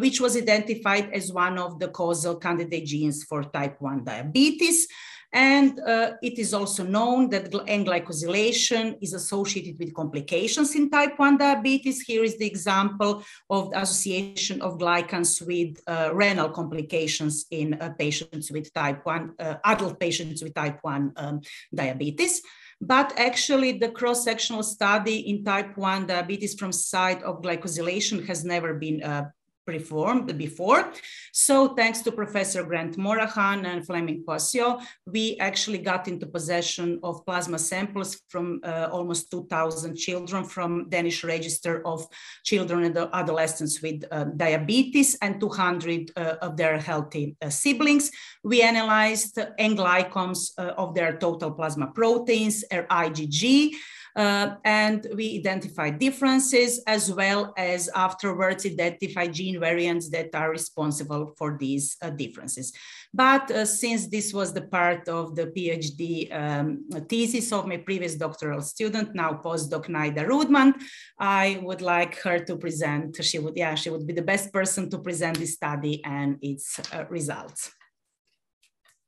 which 0.00 0.18
was 0.18 0.34
identified 0.34 1.10
as 1.12 1.30
one 1.30 1.58
of 1.58 1.78
the 1.78 1.88
causal 1.88 2.36
candidate 2.36 2.86
genes 2.86 3.22
for 3.24 3.44
type 3.44 3.76
1 3.82 4.04
diabetes. 4.04 4.88
And 5.34 5.80
uh, 5.80 6.12
it 6.22 6.38
is 6.38 6.54
also 6.54 6.84
known 6.84 7.28
that 7.30 7.52
N-glycosylation 7.66 8.96
is 9.02 9.14
associated 9.14 9.80
with 9.80 9.92
complications 9.92 10.76
in 10.76 10.88
type 10.88 11.18
1 11.18 11.38
diabetes. 11.38 12.02
Here 12.02 12.22
is 12.22 12.38
the 12.38 12.46
example 12.46 13.24
of 13.50 13.72
the 13.72 13.80
association 13.80 14.62
of 14.62 14.78
glycans 14.78 15.44
with 15.44 15.80
uh, 15.88 16.10
renal 16.14 16.50
complications 16.50 17.46
in 17.50 17.74
uh, 17.74 17.90
patients 17.98 18.52
with 18.52 18.72
type 18.72 19.04
1, 19.04 19.34
uh, 19.40 19.54
adult 19.64 19.98
patients 19.98 20.40
with 20.40 20.54
type 20.54 20.78
1 20.82 21.12
um, 21.16 21.40
diabetes 21.74 22.40
but 22.80 23.14
actually 23.16 23.78
the 23.78 23.88
cross-sectional 23.88 24.62
study 24.62 25.30
in 25.30 25.44
type 25.44 25.76
1 25.76 26.06
diabetes 26.06 26.54
from 26.54 26.72
site 26.72 27.22
of 27.22 27.40
glycosylation 27.40 28.26
has 28.26 28.44
never 28.44 28.74
been 28.74 29.02
uh, 29.02 29.30
performed 29.66 30.36
before. 30.38 30.92
So 31.32 31.68
thanks 31.74 32.00
to 32.02 32.12
Professor 32.12 32.62
Grant 32.64 32.96
Morahan 32.96 33.66
and 33.66 33.86
Flemming 33.86 34.24
Pociot, 34.24 34.82
we 35.06 35.36
actually 35.38 35.78
got 35.78 36.08
into 36.08 36.26
possession 36.26 37.00
of 37.02 37.24
plasma 37.26 37.58
samples 37.58 38.20
from 38.28 38.60
uh, 38.64 38.88
almost 38.92 39.30
2,000 39.30 39.96
children 39.96 40.44
from 40.44 40.88
Danish 40.88 41.24
Register 41.24 41.86
of 41.86 42.06
Children 42.44 42.84
and 42.84 42.96
Adolescents 43.12 43.82
with 43.82 44.04
uh, 44.10 44.24
Diabetes 44.36 45.16
and 45.22 45.40
200 45.40 46.10
uh, 46.16 46.34
of 46.42 46.56
their 46.56 46.78
healthy 46.78 47.36
uh, 47.42 47.48
siblings. 47.48 48.10
We 48.42 48.62
analyzed 48.62 49.38
N-glycomes 49.58 50.52
uh, 50.58 50.74
of 50.76 50.94
their 50.94 51.16
total 51.16 51.52
plasma 51.52 51.88
proteins, 51.88 52.64
or 52.70 52.84
IgG, 52.84 53.72
uh, 54.16 54.54
and 54.64 55.06
we 55.14 55.38
identify 55.38 55.90
differences 55.90 56.80
as 56.86 57.12
well 57.12 57.52
as 57.56 57.88
afterwards 57.94 58.64
identify 58.64 59.26
gene 59.26 59.58
variants 59.58 60.08
that 60.10 60.34
are 60.34 60.50
responsible 60.50 61.34
for 61.36 61.56
these 61.58 61.96
uh, 62.00 62.10
differences. 62.10 62.72
But 63.12 63.50
uh, 63.50 63.64
since 63.64 64.08
this 64.08 64.32
was 64.32 64.52
the 64.52 64.62
part 64.62 65.08
of 65.08 65.34
the 65.34 65.46
PhD 65.46 66.32
um, 66.32 66.88
thesis 67.08 67.52
of 67.52 67.66
my 67.66 67.76
previous 67.76 68.14
doctoral 68.14 68.60
student, 68.60 69.14
now 69.14 69.40
postdoc 69.44 69.86
Najda 69.88 70.26
Rudman, 70.26 70.74
I 71.18 71.60
would 71.62 71.80
like 71.80 72.16
her 72.20 72.38
to 72.40 72.56
present, 72.56 73.22
she 73.22 73.38
would, 73.38 73.56
yeah, 73.56 73.74
she 73.74 73.90
would 73.90 74.06
be 74.06 74.14
the 74.14 74.22
best 74.22 74.52
person 74.52 74.90
to 74.90 74.98
present 74.98 75.38
this 75.38 75.54
study 75.54 76.04
and 76.04 76.38
its 76.40 76.80
uh, 76.92 77.04
results. 77.08 77.70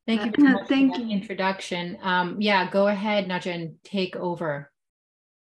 Thank 0.07 0.25
you 0.25 0.33
very 0.37 0.53
much 0.53 0.69
Thank 0.69 0.97
you 0.99 1.05
the 1.05 1.13
introduction. 1.13 1.99
Um, 2.01 2.37
yeah, 2.41 2.71
go 2.71 2.87
ahead, 2.87 3.27
Naja, 3.27 3.53
and 3.53 3.75
take 3.83 4.15
over. 4.15 4.71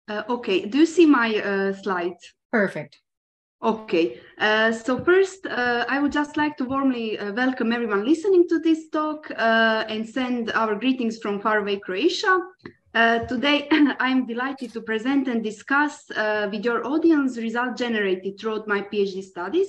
Uh, 0.08 0.22
okay, 0.28 0.66
do 0.66 0.78
you 0.78 0.86
see 0.86 1.06
my 1.06 1.36
uh, 1.36 1.72
slides? 1.72 2.34
Perfect. 2.50 2.98
Okay, 3.62 4.18
uh, 4.38 4.72
so 4.72 5.04
first, 5.04 5.46
uh, 5.46 5.84
I 5.88 6.00
would 6.00 6.10
just 6.10 6.36
like 6.36 6.56
to 6.56 6.64
warmly 6.64 7.16
uh, 7.18 7.32
welcome 7.32 7.72
everyone 7.72 8.04
listening 8.04 8.48
to 8.48 8.58
this 8.58 8.88
talk 8.88 9.30
uh, 9.30 9.84
and 9.88 10.08
send 10.08 10.50
our 10.52 10.74
greetings 10.74 11.18
from 11.18 11.40
faraway 11.40 11.78
Croatia. 11.78 12.40
today, 13.28 13.68
I'm 14.00 14.26
delighted 14.26 14.72
to 14.72 14.80
present 14.80 15.28
and 15.28 15.44
discuss 15.44 16.04
with 16.50 16.64
your 16.64 16.84
audience 16.84 17.38
results 17.38 17.80
generated 17.80 18.40
throughout 18.40 18.66
my 18.66 18.80
PhD 18.82 19.22
studies. 19.22 19.68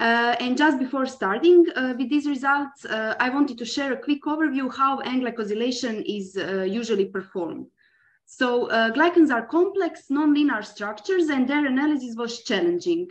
Uh, 0.00 0.34
and 0.40 0.56
just 0.56 0.78
before 0.78 1.04
starting 1.04 1.66
uh, 1.76 1.92
with 1.98 2.08
these 2.08 2.26
results, 2.26 2.86
uh, 2.86 3.14
I 3.20 3.28
wanted 3.28 3.58
to 3.58 3.66
share 3.66 3.92
a 3.92 3.98
quick 3.98 4.22
overview 4.24 4.74
how 4.74 5.00
N-glycosylation 5.00 6.02
is 6.06 6.38
uh, 6.38 6.62
usually 6.62 7.04
performed. 7.04 7.66
So 8.32 8.66
uh, 8.66 8.92
glycans 8.92 9.32
are 9.32 9.44
complex, 9.44 10.08
non-linear 10.08 10.62
structures 10.62 11.30
and 11.30 11.48
their 11.48 11.66
analysis 11.66 12.14
was 12.16 12.44
challenging. 12.44 13.08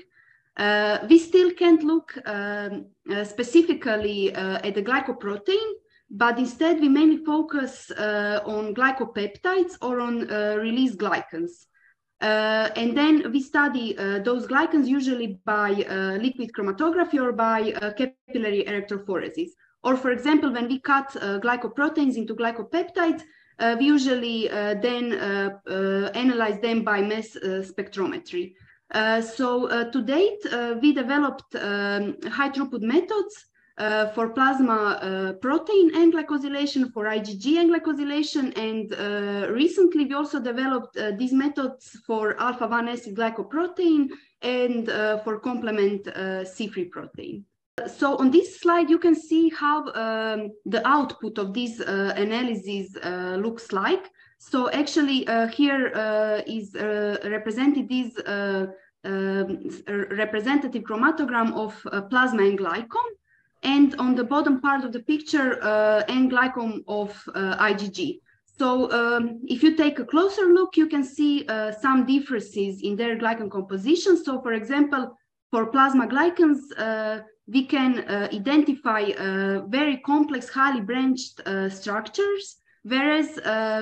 Uh, 0.55 0.99
we 1.09 1.19
still 1.19 1.51
can't 1.51 1.83
look 1.83 2.17
um, 2.25 2.85
specifically 3.25 4.33
at 4.33 4.73
the 4.75 4.81
glycoprotein, 4.81 5.67
but 6.09 6.39
instead 6.39 6.79
we 6.79 6.87
mainly 6.87 7.17
focus 7.25 7.91
on 8.55 8.73
glycopeptides 8.73 9.73
or 9.81 9.99
on 9.99 10.15
released 10.57 10.97
glycans. 10.97 11.51
Uh, 12.21 12.69
and 12.75 12.97
then 12.97 13.29
we 13.31 13.41
study 13.41 13.97
uh, 13.97 14.19
those 14.19 14.47
glycans 14.47 14.87
usually 14.87 15.39
by 15.45 15.71
uh, 15.71 16.17
liquid 16.21 16.51
chromatography 16.57 17.21
or 17.21 17.33
by 17.33 17.71
uh, 17.73 17.91
capillary 17.93 18.63
electrophoresis. 18.65 19.49
Or 19.83 19.95
for 19.95 20.11
example, 20.11 20.51
when 20.51 20.67
we 20.67 20.79
cut 20.79 21.15
uh, 21.15 21.39
glycoproteins 21.39 22.15
into 22.15 22.35
glycopeptides, 22.35 23.21
uh, 23.21 23.25
we 23.77 23.85
usually 23.85 24.47
then 24.47 25.13
analyze 26.15 26.59
them 26.59 26.83
by 26.83 27.01
mass 27.01 27.37
spectrometry. 27.71 28.53
so 29.21 29.49
to 29.91 30.01
date, 30.01 30.43
we 30.81 30.93
developed 30.93 31.55
um, 31.55 32.17
high 32.29 32.49
throughput 32.49 32.81
methods 32.81 33.49
uh, 33.79 34.09
for 34.09 34.29
plasma 34.29 34.99
uh, 35.01 35.33
protein 35.33 35.91
N-glycosylation, 35.95 36.91
for 36.91 37.05
IgG 37.05 37.57
N-glycosylation, 37.57 38.55
and 38.57 38.93
uh, 38.93 39.51
recently 39.51 40.05
we 40.05 40.13
also 40.13 40.39
developed 40.39 40.97
uh, 40.97 41.11
these 41.17 41.33
methods 41.33 41.97
for 42.05 42.39
alpha-1 42.39 42.91
acid 42.91 43.15
glycoprotein 43.15 44.09
and 44.41 44.89
uh, 44.89 45.17
for 45.19 45.39
complement 45.39 46.07
uh, 46.09 46.43
C3 46.43 46.89
protein. 46.91 47.45
So 47.87 48.17
on 48.17 48.31
this 48.31 48.59
slide, 48.59 48.89
you 48.89 48.99
can 48.99 49.15
see 49.15 49.49
how 49.49 49.85
um, 49.93 50.51
the 50.65 50.85
output 50.87 51.37
of 51.37 51.53
these 51.53 51.79
analyses 51.79 52.95
looks 53.45 53.71
like. 53.71 54.09
So 54.37 54.69
actually 54.71 55.27
here 55.53 55.87
is 56.47 56.73
represented 56.75 57.89
this 57.89 58.17
um, 59.05 59.69
representative 60.23 60.83
chromatogram 60.83 61.53
of 61.53 62.09
plasma 62.09 62.43
N-glycome 62.43 63.11
and 63.63 63.95
on 63.99 64.15
the 64.15 64.23
bottom 64.23 64.61
part 64.61 64.83
of 64.85 64.93
the 64.93 65.01
picture, 65.01 65.61
uh, 65.61 66.03
N-glycome 66.07 66.83
of 66.87 67.21
uh, 67.35 67.57
IgG. 67.57 68.19
So 68.45 68.91
um, 68.91 69.41
if 69.47 69.63
you 69.63 69.75
take 69.75 69.99
a 69.99 70.05
closer 70.05 70.45
look, 70.45 70.75
you 70.77 70.87
can 70.87 71.03
see 71.03 71.45
uh, 71.47 71.71
some 71.71 72.05
differences 72.05 72.81
in 72.81 72.95
their 72.95 73.17
glycan 73.17 73.49
composition. 73.49 74.21
So 74.23 74.41
for 74.41 74.53
example, 74.53 75.15
for 75.51 75.67
plasma 75.67 76.07
glycans, 76.07 76.59
uh, 76.77 77.21
we 77.51 77.65
can 77.65 77.99
uh, 77.99 78.27
identify 78.31 79.01
uh, 79.01 79.61
very 79.67 79.97
complex, 79.97 80.49
highly 80.49 80.81
branched 80.81 81.39
uh, 81.45 81.69
structures, 81.69 82.57
whereas 82.83 83.35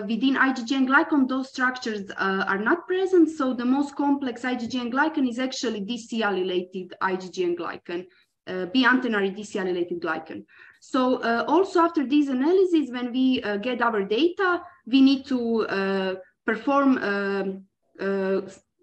within 0.08 0.36
IgG 0.36 0.88
glycan, 0.88 1.28
those 1.28 1.50
structures 1.50 2.10
are 2.18 2.58
not 2.58 2.88
present. 2.88 3.30
So 3.30 3.54
the 3.54 3.66
most 3.66 3.96
complex 3.96 4.44
IgG 4.44 4.92
glycan 4.92 5.30
is 5.30 5.40
actually 5.40 5.82
decellular 5.82 6.66
IgG 7.02 7.58
glycan. 7.58 8.06
Uh, 8.48 8.66
biantennary 8.68 9.36
decellular 9.38 9.86
glycan. 10.00 10.46
So 10.80 11.22
uh, 11.22 11.44
also 11.50 11.82
after 11.82 12.06
these 12.08 12.30
analyses, 12.30 12.90
when 12.92 13.12
we 13.12 13.44
uh, 13.44 13.58
get 13.58 13.82
our 13.82 14.04
data, 14.04 14.62
we 14.86 15.02
need 15.02 15.26
to 15.26 16.18
perform 16.46 16.98
um, 17.00 17.66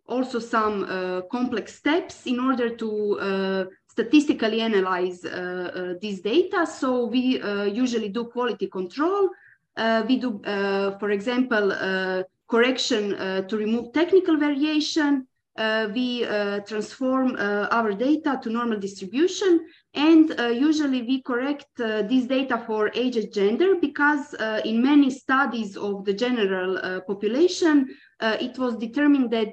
also 0.07 0.39
some 0.39 1.23
complex 1.33 1.77
steps 1.77 2.27
in 2.27 2.39
order 2.39 2.77
to 2.77 3.69
statistically 3.95 4.61
analyze 4.61 5.25
uh, 5.25 5.31
uh, 5.31 5.95
this 6.03 6.21
data. 6.21 6.67
So 6.67 7.07
we 7.07 7.41
uh, 7.41 7.65
usually 7.65 8.09
do 8.09 8.25
quality 8.25 8.67
control. 8.67 9.31
Uh, 9.77 10.03
we 10.09 10.17
do, 10.19 10.41
for 11.01 11.11
example, 11.11 11.67
correction 12.49 13.03
to 13.49 13.57
remove 13.57 13.93
technical 13.93 14.37
variation 14.37 15.27
uh, 15.57 15.89
we 15.95 16.25
uh, 16.25 16.61
transform 16.61 17.37
uh, 17.37 17.69
our 17.71 17.93
data 17.93 18.41
to 18.43 18.51
normal 18.51 18.79
distribution 18.79 19.65
and 19.95 20.39
uh, 20.41 20.47
usually 20.47 21.03
we 21.03 21.23
correct 21.23 21.69
uh, 21.81 22.03
this 22.03 22.27
data 22.27 22.63
for 22.67 22.91
age 22.95 23.17
and 23.17 23.33
gender 23.33 23.77
because 23.81 24.35
uh, 24.35 24.61
in 24.65 24.83
many 24.83 25.11
studies 25.11 25.77
of 25.77 26.05
the 26.05 26.13
general 26.13 27.01
population 27.03 27.87
it 28.21 28.59
was 28.59 28.75
determined 28.77 29.31
that 29.31 29.53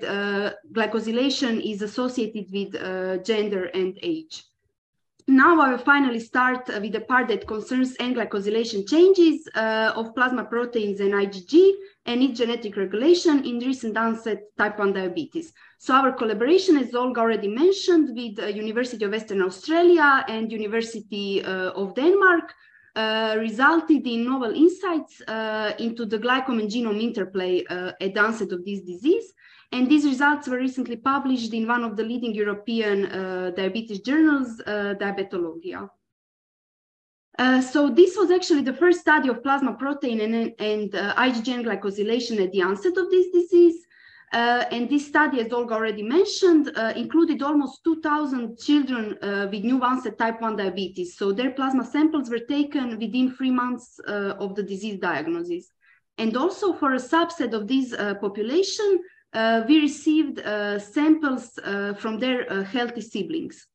glycosylation 0.72 1.62
is 1.62 1.82
associated 1.82 2.46
with 2.52 3.26
gender 3.26 3.66
and 3.66 4.00
age. 4.02 4.46
Now 5.28 5.62
I 5.62 5.72
will 5.72 5.78
finally 5.78 6.20
start 6.20 6.68
with 6.68 6.92
the 6.92 7.02
part 7.02 7.28
that 7.30 7.48
concerns 7.48 7.96
N-glycosylation 8.00 8.90
changes 8.90 9.48
of 9.56 10.14
plasma 10.16 10.46
proteins 10.46 11.00
and 11.00 11.14
IgG 11.14 11.74
and 12.06 12.24
its 12.24 12.40
genetic 12.40 12.76
regulation 12.78 13.46
in 13.46 13.60
recent 13.60 13.98
onset 13.98 14.44
type 14.58 14.80
1 14.80 14.94
diabetes. 14.94 15.54
So 15.78 15.94
our 15.94 16.12
collaboration, 16.12 16.78
as 16.78 16.94
Olga 16.94 17.22
already 17.22 17.48
mentioned, 17.48 18.16
with 18.16 18.40
uh, 18.40 18.48
University 18.48 19.04
of 19.06 19.12
Western 19.12 19.42
Australia 19.42 20.24
and 20.28 20.52
University 20.52 21.44
uh, 21.44 21.72
of 21.72 21.96
Denmark, 21.96 22.54
uh, 22.96 23.36
resulted 23.40 24.06
in 24.06 24.26
novel 24.26 24.54
insights 24.54 25.22
uh, 25.22 25.74
into 25.80 26.06
the 26.06 26.20
glycome 26.20 26.60
and 26.60 26.70
genome 26.70 27.02
interplay 27.02 27.64
uh, 27.66 27.94
at 28.02 28.14
the 28.14 28.20
onset 28.20 28.52
of 28.52 28.66
this 28.66 28.82
disease. 28.82 29.34
And 29.72 29.90
these 29.90 30.06
results 30.06 30.48
were 30.48 30.58
recently 30.58 30.98
published 30.98 31.54
in 31.54 31.68
one 31.68 31.84
of 31.84 31.96
the 31.96 32.04
leading 32.04 32.36
European 32.36 33.06
uh, 33.06 33.52
diabetes 33.56 34.02
journals, 34.02 34.62
Diabetologia. 34.66 35.90
Uh, 37.40 37.62
so 37.62 37.90
this 37.90 38.18
was 38.18 38.30
actually 38.30 38.62
the 38.62 38.74
first 38.74 39.00
study 39.00 39.30
of 39.30 39.42
plasma 39.42 39.74
protein 39.74 40.22
and, 40.22 40.54
and 40.60 40.94
uh, 40.96 41.16
IgG 41.16 41.64
glycosylation 41.64 42.44
at 42.44 42.52
the 42.52 42.62
onset 42.62 42.98
of 42.98 43.10
this 43.10 43.32
disease. 43.32 43.86
Uh, 44.34 44.64
and 44.72 44.90
this 44.90 45.08
study, 45.08 45.42
as 45.42 45.52
Olga 45.52 45.74
already 45.74 46.04
mentioned, 46.04 46.72
uh, 46.78 46.94
included 46.96 47.42
almost 47.42 47.84
2,000 47.84 48.58
children 48.58 49.18
uh, 49.22 49.48
with 49.52 49.64
new 49.64 49.82
onset 49.84 50.18
type 50.18 50.40
1 50.40 50.56
diabetes. 50.56 51.18
So 51.18 51.34
their 51.34 51.52
plasma 51.52 51.84
samples 51.86 52.30
were 52.30 52.40
taken 52.40 52.98
within 52.98 53.34
three 53.36 53.52
months 53.52 54.00
of 54.08 54.56
the 54.56 54.64
disease 54.64 55.00
diagnosis. 55.00 55.72
And 56.18 56.38
also 56.38 56.74
for 56.74 56.94
a 56.94 56.98
subset 56.98 57.54
of 57.54 57.68
this 57.68 57.94
population, 58.22 59.02
we 59.34 59.80
received 59.80 60.40
samples 60.82 61.58
from 61.98 62.20
their 62.20 62.64
healthy 62.64 63.02
siblings. 63.02 63.68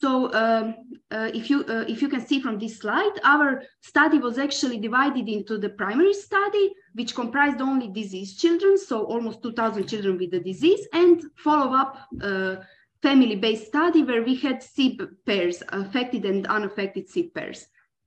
So 0.00 0.32
um, 0.34 0.74
uh, 1.10 1.30
if 1.32 1.48
you 1.48 1.64
uh, 1.64 1.84
if 1.88 2.02
you 2.02 2.08
can 2.08 2.20
see 2.20 2.40
from 2.40 2.58
this 2.58 2.78
slide, 2.78 3.18
our 3.24 3.62
study 3.80 4.18
was 4.18 4.38
actually 4.38 4.78
divided 4.78 5.26
into 5.28 5.56
the 5.56 5.70
primary 5.70 6.12
study, 6.12 6.74
which 6.94 7.14
comprised 7.14 7.60
only 7.60 7.88
disease 7.88 8.36
children, 8.36 8.76
so 8.76 9.04
almost 9.04 9.42
2,000 9.42 9.86
children 9.86 10.18
with 10.18 10.32
the 10.32 10.40
disease, 10.40 10.86
and 10.92 11.22
follow-up 11.36 12.08
uh, 12.20 12.56
family-based 13.02 13.66
study 13.66 14.02
where 14.02 14.22
we 14.22 14.34
had 14.34 14.62
SIB 14.62 15.24
pairs, 15.24 15.62
affected 15.70 16.24
and 16.26 16.46
unaffected 16.46 17.08
SIB 17.08 17.32
pairs. 17.32 17.66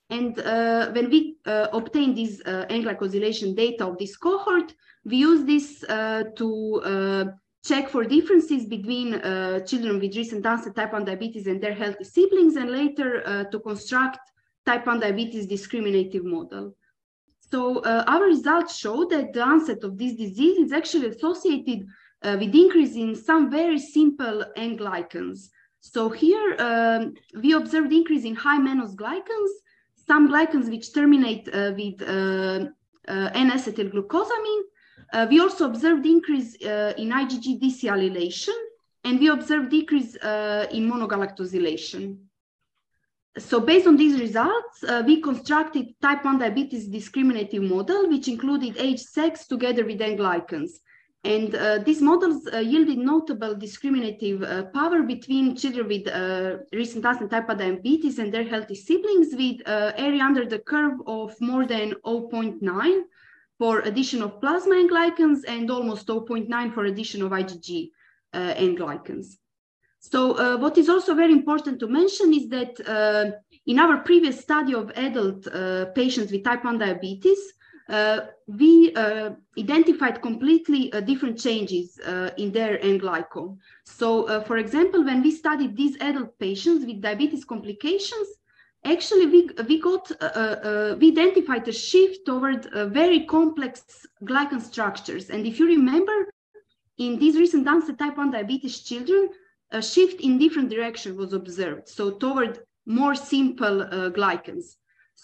And 0.10 0.40
uh, 0.40 0.92
when 0.92 1.10
we 1.10 1.38
uh, 1.46 1.68
obtained 1.72 2.18
these 2.18 2.42
uh, 2.46 2.66
data 2.66 3.88
of 3.88 3.98
this 3.98 4.18
cohort, 4.18 4.74
we 5.06 5.18
use 5.18 5.46
this 5.46 5.82
to 5.82 7.32
check 7.64 7.90
for 7.90 8.04
differences 8.04 8.66
between 8.66 9.16
uh, 9.16 9.60
children 9.62 10.00
with 10.00 10.16
recent 10.16 10.46
onset 10.46 10.76
type 10.76 10.94
1 10.94 11.06
diabetes 11.06 11.48
and 11.48 11.62
their 11.62 11.74
healthy 11.74 12.04
siblings, 12.04 12.56
and 12.56 12.72
later 12.72 13.22
uh, 13.26 13.44
to 13.46 13.60
construct 13.60 14.20
type 14.66 14.86
1 14.86 15.00
diabetes 15.00 15.46
discriminative 15.46 16.24
model. 16.24 16.76
So 17.52 17.80
uh, 17.80 18.04
our 18.08 18.24
results 18.24 18.78
show 18.78 19.06
that 19.06 19.34
the 19.34 19.42
onset 19.42 19.84
of 19.84 19.98
this 19.98 20.14
disease 20.14 20.58
is 20.60 20.72
actually 20.72 21.08
associated 21.08 21.88
uh, 22.22 22.38
with 22.40 22.54
increase 22.54 22.96
in 22.96 23.16
some 23.16 23.50
very 23.50 23.80
simple 23.80 24.46
N-glycans. 24.56 25.50
So 25.80 26.10
here 26.10 26.56
um, 26.60 27.14
we 27.42 27.54
observed 27.54 27.92
increase 27.92 28.26
in 28.26 28.36
high 28.36 28.60
mannose 28.60 28.96
glycans, 28.96 29.52
some 30.10 30.28
glycans 30.32 30.68
which 30.74 30.88
terminate 30.92 31.46
uh, 31.48 31.72
with 31.80 31.98
uh, 32.02 32.66
N-acetylglucosamine, 33.46 34.64
uh, 35.14 35.28
we 35.30 35.40
also 35.40 35.66
observed 35.72 36.04
increase 36.06 36.52
in 37.02 37.10
IgG 37.22 37.46
deacylation, 37.64 38.58
and 39.04 39.20
we 39.20 39.28
observed 39.28 39.70
decrease 39.70 40.16
in 40.78 40.84
monogalactosylation. 40.92 42.04
So 43.38 43.60
based 43.60 43.88
on 43.88 43.96
these 43.96 44.20
results, 44.20 44.84
uh, 44.84 45.04
we 45.06 45.22
constructed 45.22 45.86
type 46.02 46.26
1 46.26 46.40
diabetes 46.40 46.88
discriminative 46.88 47.64
model, 47.64 48.10
which 48.10 48.28
included 48.28 48.78
age, 48.78 49.02
sex, 49.02 49.46
together 49.48 49.86
with 49.86 50.02
N-glycans. 50.02 50.72
And 51.24 51.54
uh, 51.54 51.80
these 51.80 52.02
models 52.02 52.48
uh, 52.48 52.60
yielded 52.60 52.98
notable 52.98 53.54
discriminative 53.54 54.72
power 54.74 55.02
between 55.04 55.56
children 55.56 55.88
with 55.88 56.08
recent 56.72 57.06
onset 57.06 57.30
type 57.30 57.48
1 57.48 57.58
diabetes 57.58 58.20
and 58.20 58.34
their 58.34 58.46
healthy 58.46 58.76
siblings 58.76 59.36
with 59.36 59.62
area 59.68 60.24
under 60.24 60.46
the 60.46 60.60
curve 60.60 61.00
of 61.06 61.40
more 61.42 61.66
than 61.66 61.94
0.9 62.06 63.02
for 63.60 63.82
addition 63.82 64.22
of 64.22 64.40
plasma 64.40 64.76
N-glycans 64.76 65.42
and 65.48 65.70
almost 65.70 66.08
0.9 66.08 66.74
for 66.74 66.86
addition 66.86 67.22
of 67.22 67.32
IgG 67.32 67.92
uh, 68.34 68.54
N-glycans. 68.56 69.38
So 70.00 70.38
uh, 70.38 70.58
what 70.58 70.78
is 70.78 70.88
also 70.88 71.14
very 71.14 71.34
important 71.34 71.80
to 71.82 71.88
mention 71.88 72.34
is 72.34 72.48
that 72.50 72.80
uh, 72.88 73.32
in 73.68 73.80
our 73.80 73.98
previous 73.98 74.40
study 74.40 74.74
of 74.74 74.92
adult 74.96 75.46
uh, 75.48 75.88
patients 75.88 76.32
with 76.32 76.46
type 76.46 76.64
1 76.64 76.78
diabetes, 76.78 77.38
uh, 77.38 77.59
Uh, 77.90 78.28
we 78.46 78.94
uh, 78.94 79.32
identified 79.58 80.22
completely 80.22 80.94
uh, 80.94 81.00
different 81.00 81.40
changes 81.40 82.00
uh, 82.06 82.30
in 82.38 82.52
their 82.52 82.80
N-glycon. 82.82 83.58
So 83.84 84.28
uh, 84.28 84.44
for 84.44 84.58
example, 84.58 85.04
when 85.04 85.24
we 85.24 85.32
studied 85.32 85.76
these 85.76 85.98
adult 86.00 86.38
patients 86.38 86.86
with 86.86 87.02
diabetes 87.02 87.44
complications, 87.44 88.28
actually 88.86 89.26
we, 89.26 89.50
we 89.68 89.82
got, 89.82 90.08
we 91.00 91.12
identified 91.12 91.68
a 91.68 91.72
shift 91.72 92.28
toward 92.28 92.66
very 92.94 93.26
complex 93.26 94.06
glycan 94.24 94.62
structures. 94.62 95.32
And 95.32 95.48
if 95.48 95.58
you 95.60 95.66
remember, 95.66 96.30
in 97.00 97.18
these 97.18 97.38
recent 97.38 97.68
onset 97.68 97.98
type 97.98 98.18
1 98.18 98.32
diabetes 98.32 98.82
children, 98.82 99.30
a 99.72 99.82
shift 99.82 100.22
in 100.22 100.38
different 100.38 100.70
direction 100.70 101.18
was 101.18 101.34
observed. 101.34 101.88
So 101.90 102.12
toward 102.12 102.60
more 102.86 103.16
simple 103.16 103.82
uh, 103.82 104.10
glycans. 104.12 104.76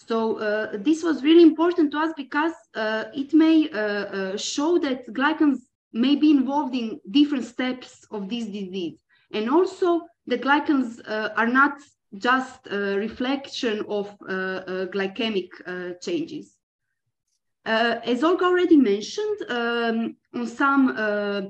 So 0.04 0.38
uh, 0.38 0.76
this 0.78 1.02
was 1.02 1.22
really 1.22 1.42
important 1.42 1.90
to 1.92 1.98
us 1.98 2.12
because 2.16 2.52
uh, 2.74 3.04
it 3.14 3.32
may 3.32 3.70
uh, 3.70 3.78
uh, 3.78 4.36
show 4.36 4.78
that 4.78 5.06
glycans 5.12 5.60
may 5.92 6.16
be 6.16 6.30
involved 6.30 6.74
in 6.74 7.00
different 7.10 7.44
steps 7.44 8.06
of 8.10 8.28
this 8.28 8.44
disease. 8.44 8.98
And 9.32 9.48
also 9.50 10.02
the 10.26 10.38
glycans 10.38 11.00
uh, 11.08 11.30
are 11.36 11.46
not 11.46 11.78
just 12.14 12.66
a 12.70 12.96
reflection 12.96 13.84
of 13.88 14.16
glycemic 14.94 15.48
changes. 16.00 16.56
as 17.64 18.22
Olga 18.22 18.44
already 18.44 18.76
mentioned, 18.76 19.38
um, 19.48 20.16
on 20.34 20.46
some 20.46 20.94
uh, 20.96 21.42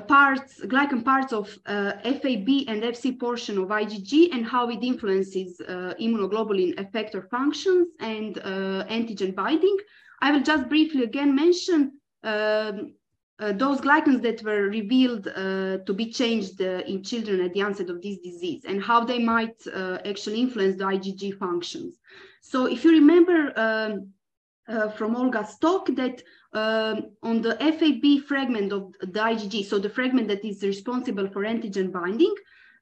parts, 0.00 0.60
glycan 0.60 1.04
parts 1.04 1.32
of 1.32 1.58
uh, 1.66 1.92
FAB 2.02 2.48
and 2.68 2.82
FC 2.82 3.18
portion 3.18 3.58
of 3.58 3.68
IgG 3.68 4.32
and 4.32 4.46
how 4.46 4.68
it 4.68 4.82
influences 4.82 5.60
uh, 5.60 5.94
immunoglobulin 6.00 6.74
effector 6.76 7.28
functions 7.28 7.88
and 8.00 8.38
uh, 8.38 8.84
antigen 8.88 9.34
binding. 9.34 9.76
I 10.20 10.32
will 10.32 10.42
just 10.42 10.68
briefly 10.68 11.04
again 11.04 11.34
mention 11.34 11.92
um, 12.22 12.94
uh, 13.40 13.52
those 13.52 13.80
glycans 13.80 14.22
that 14.22 14.42
were 14.42 14.62
revealed 14.68 15.26
uh, 15.26 15.78
to 15.78 15.92
be 15.92 16.10
changed 16.10 16.60
in 16.60 17.02
children 17.02 17.40
at 17.40 17.52
the 17.52 17.62
onset 17.62 17.90
of 17.90 18.00
this 18.00 18.18
disease 18.18 18.64
and 18.64 18.82
how 18.82 19.04
they 19.04 19.18
might 19.18 19.60
actually 20.06 20.40
influence 20.40 20.76
the 20.76 20.84
IgG 20.84 21.36
functions. 21.36 21.98
So 22.42 22.66
if 22.66 22.84
you 22.84 22.92
remember 22.92 23.52
um, 23.56 24.90
from 24.96 25.16
Olga's 25.16 25.58
talk 25.58 25.86
that 25.96 26.22
um, 26.54 27.10
on 27.22 27.42
the 27.42 27.56
FAB 27.56 28.26
fragment 28.26 28.72
of 28.72 28.92
the 29.00 29.20
IgG, 29.20 29.64
so 29.64 29.78
the 29.78 29.88
fragment 29.90 30.28
that 30.28 30.44
is 30.44 30.62
responsible 30.62 31.28
for 31.28 31.42
antigen 31.42 31.92
binding, 31.92 32.34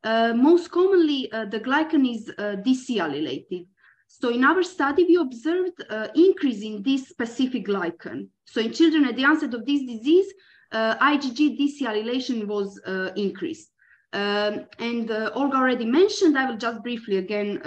uh, 0.05 0.33
most 0.35 0.71
commonly 0.71 1.31
uh, 1.33 1.47
the 1.47 1.61
glycan 1.61 2.05
is 2.15 2.31
uh, 2.39 2.57
decellular. 2.65 3.67
So 4.09 4.29
in 4.29 4.45
our 4.45 4.63
study, 4.63 5.05
we 5.05 5.17
observed 5.17 5.83
uh, 5.89 6.09
increase 6.15 6.63
in 6.63 6.83
this 6.83 7.09
specific 7.09 7.67
glycan. 7.67 8.29
So 8.45 8.61
in 8.61 8.73
children 8.73 9.07
at 9.07 9.17
the 9.17 9.25
onset 9.25 9.55
of 9.55 9.65
this 9.65 9.83
disease, 9.83 10.27
uh, 10.71 10.97
IgG 10.97 11.59
disialylation 11.59 12.47
was 12.47 12.81
uh, 12.87 13.11
increased. 13.17 13.71
Um, 14.13 14.67
and 14.79 15.11
uh, 15.11 15.31
Olga 15.35 15.57
already 15.57 15.87
mentioned, 15.87 16.37
I 16.37 16.51
will 16.51 16.59
just 16.59 16.83
briefly 16.83 17.17
again 17.17 17.61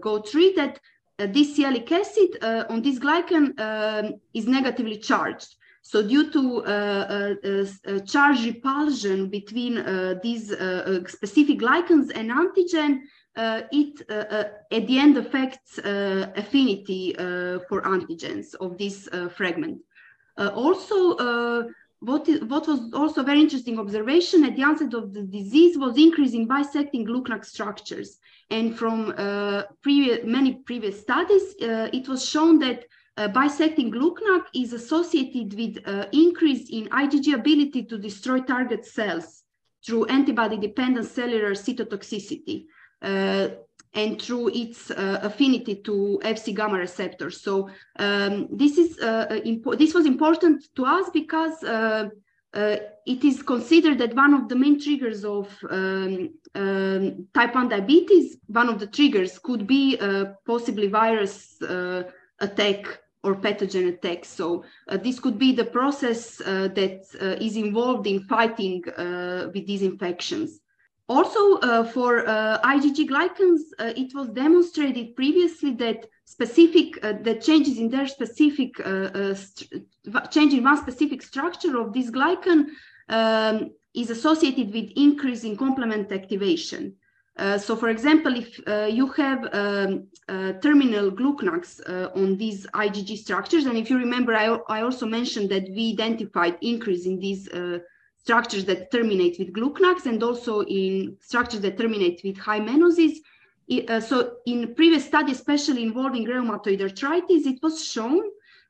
go 0.00 0.20
through 0.22 0.54
that 0.54 0.74
uh, 0.76 0.80
Uh, 1.18 1.26
this 1.26 1.58
sialic 1.58 1.90
acid 1.90 2.38
uh, 2.42 2.64
on 2.68 2.80
this 2.80 2.98
glycan 2.98 3.58
um, 3.58 4.20
is 4.34 4.46
negatively 4.46 4.96
charged. 4.96 5.56
So 5.82 6.06
due 6.06 6.30
to 6.30 6.64
uh, 6.64 6.68
uh, 6.68 7.34
uh, 7.44 7.64
uh 7.86 7.98
charge 8.00 8.44
repulsion 8.44 9.28
between 9.28 9.74
these 10.22 10.48
specific 11.08 11.58
glycans 11.58 12.12
and 12.14 12.30
antigen, 12.30 13.00
it 13.72 13.94
at 14.70 14.86
the 14.86 14.98
end 14.98 15.16
affects 15.16 15.78
affinity 15.78 17.14
for 17.68 17.82
antigens 17.82 18.54
of 18.56 18.76
this 18.76 19.08
fragment. 19.34 19.80
also, 20.36 20.98
what, 22.00 22.28
is, 22.28 22.44
what 22.44 22.68
was 22.68 22.92
also 22.92 23.22
very 23.22 23.40
interesting 23.40 23.78
observation 23.78 24.44
at 24.44 24.54
the 24.56 24.62
onset 24.62 24.94
of 24.94 25.12
the 25.14 25.22
disease 25.22 25.76
was 25.78 25.96
increase 25.96 26.34
in 26.34 26.46
bisecting 26.46 27.06
GlcNAc 27.06 27.44
structures. 27.44 28.18
And 28.50 28.76
from 28.78 29.14
uh, 29.16 29.64
previous, 29.82 30.24
many 30.24 30.54
previous 30.64 31.00
studies, 31.00 31.54
uh, 31.62 31.88
it 31.92 32.08
was 32.08 32.26
shown 32.26 32.58
that 32.60 32.84
uh, 33.18 33.28
bisecting 33.28 33.90
GlcNAc 33.90 34.44
is 34.54 34.72
associated 34.72 35.58
with 35.58 35.78
uh, 35.86 36.06
increase 36.12 36.70
in 36.70 36.88
IgG 36.88 37.34
ability 37.34 37.84
to 37.84 37.98
destroy 37.98 38.40
target 38.40 38.86
cells 38.86 39.42
through 39.84 40.06
antibody-dependent 40.06 41.06
cellular 41.06 41.50
cytotoxicity 41.50 42.66
uh, 43.02 43.48
and 43.94 44.20
through 44.20 44.48
its 44.48 44.90
uh, 44.90 45.18
affinity 45.22 45.76
to 45.82 46.20
Fc 46.22 46.54
gamma 46.54 46.78
receptors. 46.78 47.42
So 47.42 47.68
um, 47.98 48.48
this 48.52 48.78
is 48.78 48.96
this 48.96 49.94
was 49.94 50.06
important 50.06 50.64
to 50.76 50.84
us 50.84 51.10
because 51.10 51.62
uh, 51.64 52.08
it 52.54 53.24
is 53.24 53.42
considered 53.42 53.98
that 53.98 54.14
one 54.14 54.34
of 54.34 54.48
the 54.48 54.56
main 54.56 54.80
triggers 54.80 55.24
of 55.24 55.48
um, 55.70 56.30
um, 56.54 57.26
type 57.34 57.54
1 57.54 57.68
diabetes, 57.68 58.38
one 58.46 58.68
of 58.68 58.78
the 58.78 58.86
triggers 58.86 59.38
could 59.38 59.66
be 59.66 59.98
uh, 60.00 60.26
possibly 60.46 60.88
virus 60.88 61.60
uh, 61.62 62.04
attack 62.40 63.00
or 63.22 63.34
pathogen 63.34 63.88
attack. 63.88 64.24
So 64.24 64.64
uh, 64.88 64.96
this 64.96 65.20
could 65.20 65.38
be 65.38 65.52
the 65.52 65.64
process 65.64 66.40
uh, 66.40 66.68
that 66.74 67.04
uh, 67.20 67.44
is 67.44 67.56
involved 67.56 68.06
in 68.06 68.20
fighting 68.20 68.82
with 68.86 69.66
these 69.66 69.82
infections. 69.82 70.60
Also, 71.08 71.56
uh, 71.60 71.84
for 71.84 72.28
uh, 72.28 72.58
IgG 72.62 73.08
glycans, 73.08 73.60
uh, 73.78 73.94
it 73.96 74.14
was 74.14 74.28
demonstrated 74.28 75.16
previously 75.16 75.70
that 75.72 76.06
specific 76.28 77.02
uh, 77.02 77.14
the 77.22 77.34
changes 77.36 77.78
in 77.78 77.88
their 77.88 78.06
specific 78.06 78.78
uh, 78.80 79.08
uh, 79.22 80.26
change 80.34 80.52
in 80.52 80.62
one 80.62 80.76
specific 80.76 81.22
structure 81.22 81.74
of 81.80 81.92
this 81.94 82.10
glycan 82.10 82.60
um, 83.08 83.70
is 83.94 84.10
associated 84.10 84.66
with 84.74 84.92
increase 84.96 85.42
in 85.44 85.56
complement 85.56 86.12
activation. 86.12 86.82
so, 87.66 87.72
for 87.82 87.88
example, 87.96 88.32
if 88.42 88.50
you 88.98 89.06
have 89.22 89.40
um, 89.62 89.90
terminal 90.66 91.06
GlcNAcs 91.20 91.70
on 92.20 92.36
these 92.42 92.60
IgG 92.84 93.10
structures, 93.26 93.64
and 93.66 93.76
if 93.82 93.86
you 93.90 93.96
remember, 94.06 94.32
I, 94.44 94.46
I 94.76 94.78
also 94.86 95.06
mentioned 95.18 95.48
that 95.54 95.64
we 95.76 95.84
identified 95.96 96.54
increase 96.72 97.04
in 97.10 97.16
these 97.26 97.42
structures 98.24 98.64
that 98.66 98.90
terminate 98.96 99.36
with 99.38 99.54
GlcNAcs 99.58 100.04
and 100.10 100.22
also 100.28 100.54
in 100.80 101.16
structures 101.30 101.62
that 101.62 101.78
terminate 101.78 102.20
with 102.26 102.36
high 102.48 102.62
mannoses. 102.70 103.14
Uh, 103.70 104.00
so 104.00 104.36
in 104.46 104.74
previous 104.74 105.04
studies, 105.04 105.36
especially 105.36 105.82
involving 105.82 106.26
rheumatoid 106.26 106.80
arthritis, 106.80 107.46
it 107.46 107.58
was 107.62 107.84
shown 107.84 108.22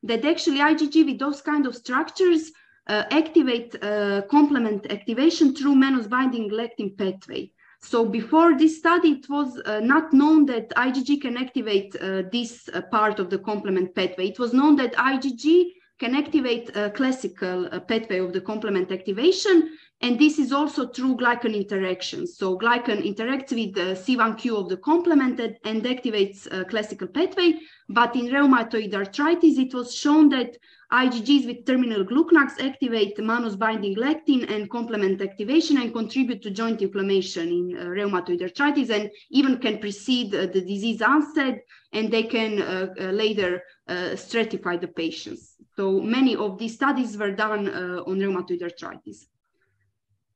that 0.02 0.24
actually 0.24 0.58
IgG 0.58 1.04
with 1.04 1.18
those 1.18 1.40
kind 1.40 1.66
of 1.66 1.76
structures 1.76 2.52
uh, 2.88 3.04
activate 3.11 3.76
uh, 3.82 4.22
complement 4.30 4.90
activation 4.90 5.54
through 5.54 5.74
mannose 5.74 6.08
binding 6.08 6.50
lectin 6.50 6.96
pathway. 6.96 7.50
So 7.80 8.04
before 8.04 8.58
this 8.58 8.78
study, 8.78 9.12
it 9.12 9.28
was 9.28 9.61
uh, 9.61 9.80
not 9.80 10.12
known 10.12 10.46
that 10.46 10.70
IgG 10.70 11.20
can 11.20 11.37
activate 11.37 11.94
uh, 11.96 12.22
this 12.32 12.68
uh, 12.72 12.80
part 12.90 13.20
of 13.20 13.30
the 13.30 13.38
complement 13.38 13.94
pathway. 13.94 14.28
It 14.28 14.38
was 14.38 14.52
known 14.52 14.74
that 14.76 14.94
IgG 14.94 15.72
can 16.00 16.14
activate 16.14 16.76
a 16.76 16.90
classical 16.90 17.68
pathway 17.88 18.18
of 18.18 18.32
the 18.32 18.40
complement 18.40 18.90
activation. 18.90 19.76
And 20.00 20.16
this 20.16 20.38
is 20.38 20.52
also 20.52 20.87
through 20.87 21.16
glycan 21.16 21.56
interactions. 21.56 22.37
So 22.37 22.56
glycan 22.56 23.02
interacts 23.02 23.50
with 23.50 23.74
the 23.74 23.96
C1q 23.96 24.56
of 24.56 24.68
the 24.68 24.76
complement 24.76 25.40
and 25.40 25.82
activates 25.82 26.46
a 26.52 26.64
classical 26.64 27.08
pathway. 27.08 27.54
But 27.88 28.14
in 28.14 28.26
rheumatoid 28.26 28.94
arthritis, 28.94 29.58
it 29.58 29.74
was 29.74 29.92
shown 29.94 30.28
that 30.28 30.56
IgGs 30.92 31.46
with 31.46 31.66
terminal 31.66 32.04
GlcNAcs 32.04 32.61
activate 32.61 33.18
mannose 33.18 33.58
binding 33.58 33.96
lectin 33.96 34.48
and 34.48 34.70
complement 34.70 35.20
activation 35.20 35.78
and 35.78 35.92
contribute 35.92 36.42
to 36.42 36.50
joint 36.50 36.80
inflammation 36.80 37.48
in 37.48 37.76
uh, 37.76 37.84
rheumatoid 37.87 38.40
arthritis 38.40 38.90
and 38.90 39.11
even 39.30 39.58
can 39.58 39.78
precede 39.78 40.34
uh, 40.34 40.46
the 40.46 40.61
disease 40.61 41.02
onset 41.02 41.62
and 41.92 42.11
they 42.11 42.22
can 42.22 42.62
uh, 42.62 42.87
uh 43.00 43.04
later 43.11 43.62
uh, 43.88 44.14
stratify 44.14 44.80
the 44.80 44.88
patients. 44.88 45.56
So 45.76 46.00
many 46.00 46.37
of 46.37 46.58
these 46.58 46.74
studies 46.74 47.18
were 47.18 47.32
done 47.32 47.68
uh, 47.68 48.02
on 48.06 48.18
rheumatoid 48.18 48.62
arthritis. 48.62 49.26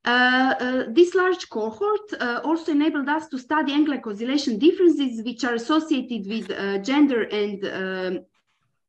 Uh, 0.05 0.55
uh, 0.59 0.85
this 0.89 1.15
large 1.15 1.49
cohort 1.49 2.13
uh, 2.21 2.41
also 2.43 2.73
enabled 2.73 3.09
us 3.09 3.29
to 3.29 3.39
study 3.39 3.73
N-glycosylation 3.73 4.59
differences 4.59 5.23
which 5.25 5.45
are 5.45 5.55
associated 5.55 6.29
with 6.29 6.51
uh, 6.51 6.79
gender 6.79 7.23
and 7.23 7.65
um, 7.67 8.25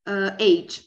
uh, 0.08 0.32
age. 0.40 0.82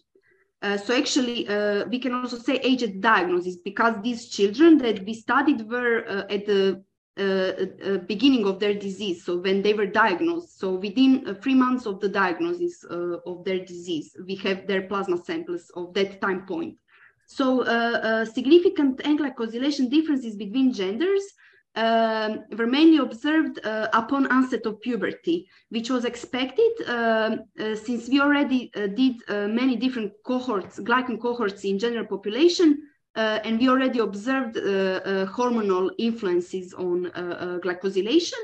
so 0.84 0.96
actually, 0.96 1.46
we 1.90 1.98
can 2.00 2.12
also 2.12 2.38
say 2.38 2.56
age 2.56 2.82
at 2.82 3.00
diagnosis 3.00 3.56
because 3.56 3.94
these 4.02 4.28
children 4.28 4.78
that 4.78 5.04
we 5.06 5.14
studied 5.14 5.60
were 5.70 5.98
at 6.28 6.44
the 6.46 6.82
uh, 7.18 7.54
uh, 7.82 7.96
beginning 8.06 8.46
of 8.46 8.60
their 8.60 8.74
disease, 8.74 9.24
so 9.24 9.38
when 9.38 9.62
they 9.62 9.72
were 9.72 9.86
diagnosed. 9.86 10.58
So 10.58 10.74
within 10.74 11.26
uh, 11.26 11.32
three 11.40 11.54
months 11.54 11.86
of 11.86 11.98
the 11.98 12.10
diagnosis 12.10 12.84
uh, 12.84 13.16
of 13.24 13.42
their 13.42 13.64
disease, 13.64 14.14
we 14.26 14.34
have 14.36 14.66
their 14.66 14.82
plasma 14.82 15.16
samples 15.24 15.70
of 15.74 15.94
that 15.94 16.20
time 16.20 16.44
point. 16.44 16.76
So 17.26 17.62
uh, 17.62 17.64
uh, 17.64 18.24
significant 18.24 19.00
N-glycosylation 19.04 19.90
differences 19.90 20.36
between 20.36 20.72
genders 20.72 21.22
um, 21.74 22.44
were 22.56 22.66
mainly 22.66 22.98
observed 22.98 23.64
uh, 23.64 23.88
upon 23.92 24.26
onset 24.32 24.64
of 24.64 24.80
puberty, 24.80 25.46
which 25.68 25.90
was 25.90 26.04
expected 26.04 26.72
um, 26.86 27.40
uh, 27.60 27.74
since 27.74 28.08
we 28.08 28.20
already 28.20 28.70
uh, 28.74 28.86
did 28.86 29.16
uh, 29.28 29.48
many 29.48 29.76
different 29.76 30.12
cohorts, 30.24 30.78
glycan 30.78 31.20
cohorts 31.20 31.64
in 31.64 31.78
general 31.78 32.06
population, 32.06 32.78
uh, 33.16 33.40
and 33.44 33.58
we 33.58 33.68
already 33.68 33.98
observed 33.98 34.56
uh, 34.56 35.26
hormonal 35.26 35.90
influences 35.98 36.72
on 36.74 37.10
glycosylation. 37.64 38.40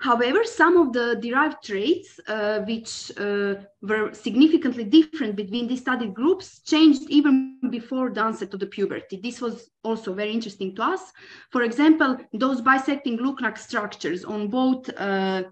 However, 0.00 0.44
some 0.44 0.78
of 0.78 0.94
the 0.94 1.16
derived 1.20 1.62
traits, 1.62 2.18
uh, 2.26 2.60
which 2.60 3.12
uh, 3.18 3.56
were 3.82 4.14
significantly 4.14 4.84
different 4.84 5.36
between 5.36 5.68
these 5.68 5.80
studied 5.80 6.14
groups, 6.14 6.60
changed 6.60 7.02
even 7.10 7.58
before 7.68 8.08
the 8.08 8.22
onset 8.22 8.54
of 8.54 8.60
the 8.60 8.66
puberty. 8.66 9.20
This 9.22 9.42
was 9.42 9.70
also 9.84 10.14
very 10.14 10.32
interesting 10.32 10.74
to 10.76 10.82
us. 10.82 11.12
For 11.50 11.64
example, 11.64 12.16
those 12.32 12.62
bisecting 12.62 13.18
look-like 13.18 13.58
structures 13.58 14.24
on 14.24 14.48
both 14.48 14.88
uh, 14.96 15.42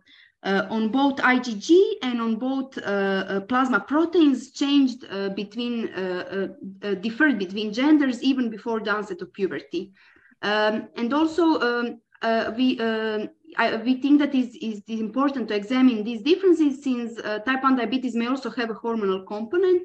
uh 0.44 0.66
on 0.70 0.88
both 0.88 1.16
IgG 1.16 1.68
and 2.02 2.20
on 2.20 2.36
both 2.36 2.78
uh, 2.78 2.80
uh, 2.80 3.40
plasma 3.40 3.80
proteins 3.80 4.52
changed 4.52 5.00
between 5.34 5.78
differed 7.00 7.38
between 7.38 7.72
genders 7.72 8.22
even 8.22 8.48
before 8.48 8.80
the 8.80 8.90
onset 8.90 9.20
of 9.20 9.32
puberty. 9.32 9.92
Um, 10.40 10.88
and 10.96 11.12
also 11.12 11.44
um, 11.60 12.00
we 12.56 12.78
um, 12.80 13.28
I, 13.56 13.76
we 13.76 13.94
think 14.00 14.18
that 14.20 14.34
is 14.34 14.54
is 14.60 14.82
important 14.88 15.48
to 15.48 15.54
examine 15.54 16.04
these 16.04 16.22
differences 16.22 16.82
since 16.82 17.18
uh, 17.18 17.38
type 17.40 17.62
1 17.62 17.76
diabetes 17.76 18.14
may 18.14 18.26
also 18.26 18.50
have 18.50 18.70
a 18.70 18.74
hormonal 18.74 19.26
component 19.26 19.82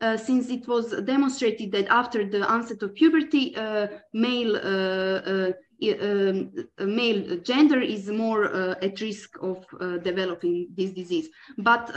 uh, 0.00 0.16
since 0.16 0.50
it 0.50 0.66
was 0.66 0.90
demonstrated 1.04 1.72
that 1.72 1.86
after 1.88 2.24
the 2.28 2.46
onset 2.46 2.82
of 2.82 2.94
puberty, 2.94 3.56
uh, 3.56 3.86
male 4.12 4.56
uh, 4.56 5.20
uh, 5.32 5.52
um, 6.00 6.50
male 6.78 7.38
gender 7.38 7.80
is 7.80 8.08
more 8.08 8.52
uh, 8.52 8.74
at 8.82 9.00
risk 9.00 9.30
of 9.42 9.64
developing 10.02 10.68
this 10.76 10.90
disease. 10.92 11.28
But 11.58 11.90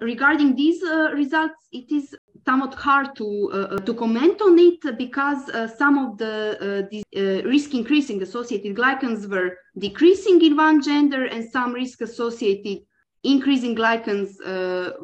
regarding 0.00 0.56
these 0.56 0.82
results, 1.12 1.68
it 1.72 1.90
is 1.90 2.14
somewhat 2.44 2.74
hard 2.74 3.14
to 3.16 3.28
uh, 3.52 3.78
to 3.86 3.94
comment 3.94 4.40
on 4.42 4.58
it 4.58 4.80
because 4.98 5.48
uh, 5.48 5.66
some 5.66 5.98
of 5.98 6.18
the 6.18 6.34
uh, 7.16 7.48
risk 7.48 7.74
increasing 7.74 8.22
associated 8.22 8.76
glycans 8.76 9.28
were 9.28 9.56
decreasing 9.78 10.40
in 10.44 10.56
one 10.56 10.82
gender 10.82 11.24
and 11.26 11.50
some 11.50 11.72
risk 11.72 12.00
associated 12.00 12.78
increasing 13.22 13.74
glycans 13.74 14.30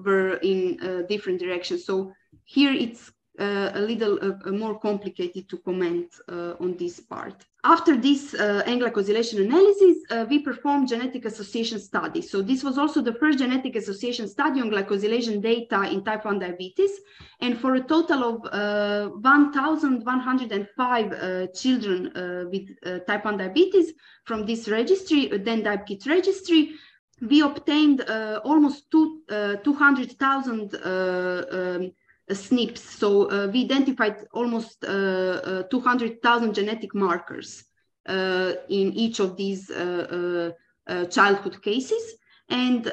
were 0.04 0.34
in 0.42 0.60
different 1.08 1.40
directions. 1.40 1.84
So 1.86 2.12
here 2.44 2.72
it's 2.72 3.10
uh, 3.40 3.70
a 3.74 3.80
little 3.80 4.18
uh, 4.20 4.50
more 4.50 4.78
complicated 4.78 5.48
to 5.48 5.56
comment 5.58 6.08
uh, 6.28 6.54
on 6.60 6.76
this 6.76 7.00
part. 7.00 7.42
After 7.62 7.94
this 7.94 8.32
uh, 8.32 8.62
glycosylation 8.66 9.44
analysis, 9.44 9.98
uh, 10.10 10.24
we 10.30 10.38
performed 10.38 10.88
genetic 10.88 11.26
association 11.26 11.78
study. 11.78 12.22
So 12.22 12.40
this 12.40 12.64
was 12.64 12.78
also 12.78 13.02
the 13.02 13.12
first 13.12 13.38
genetic 13.38 13.76
association 13.76 14.28
study 14.28 14.62
on 14.62 14.70
glycosylation 14.70 15.42
data 15.42 15.82
in 15.90 16.02
type 16.02 16.24
1 16.24 16.38
diabetes. 16.38 16.90
And 17.40 17.58
for 17.58 17.74
a 17.74 17.82
total 17.82 18.24
of 18.24 18.46
uh, 18.50 19.10
1,105 19.10 21.12
uh, 21.12 21.48
children 21.48 22.48
with 22.50 22.70
type 23.06 23.26
1 23.26 23.36
diabetes 23.36 23.92
from 24.24 24.46
this 24.46 24.66
registry, 24.66 25.26
then 25.26 25.62
DiabKit 25.62 26.08
registry, 26.08 26.76
we 27.20 27.42
obtained 27.42 28.00
almost 28.42 28.90
two, 28.90 29.20
200,000 29.28 30.76
um, 30.82 31.92
SNPs. 32.30 32.78
So 32.78 33.30
uh, 33.30 33.48
we 33.52 33.64
identified 33.64 34.26
almost 34.32 34.84
uh, 34.84 34.88
uh, 34.88 35.62
200,000 35.64 36.54
genetic 36.54 36.94
markers 36.94 37.64
in 38.08 38.92
each 38.94 39.20
of 39.20 39.36
these 39.36 39.68
childhood 41.10 41.62
cases. 41.62 42.14
And 42.48 42.84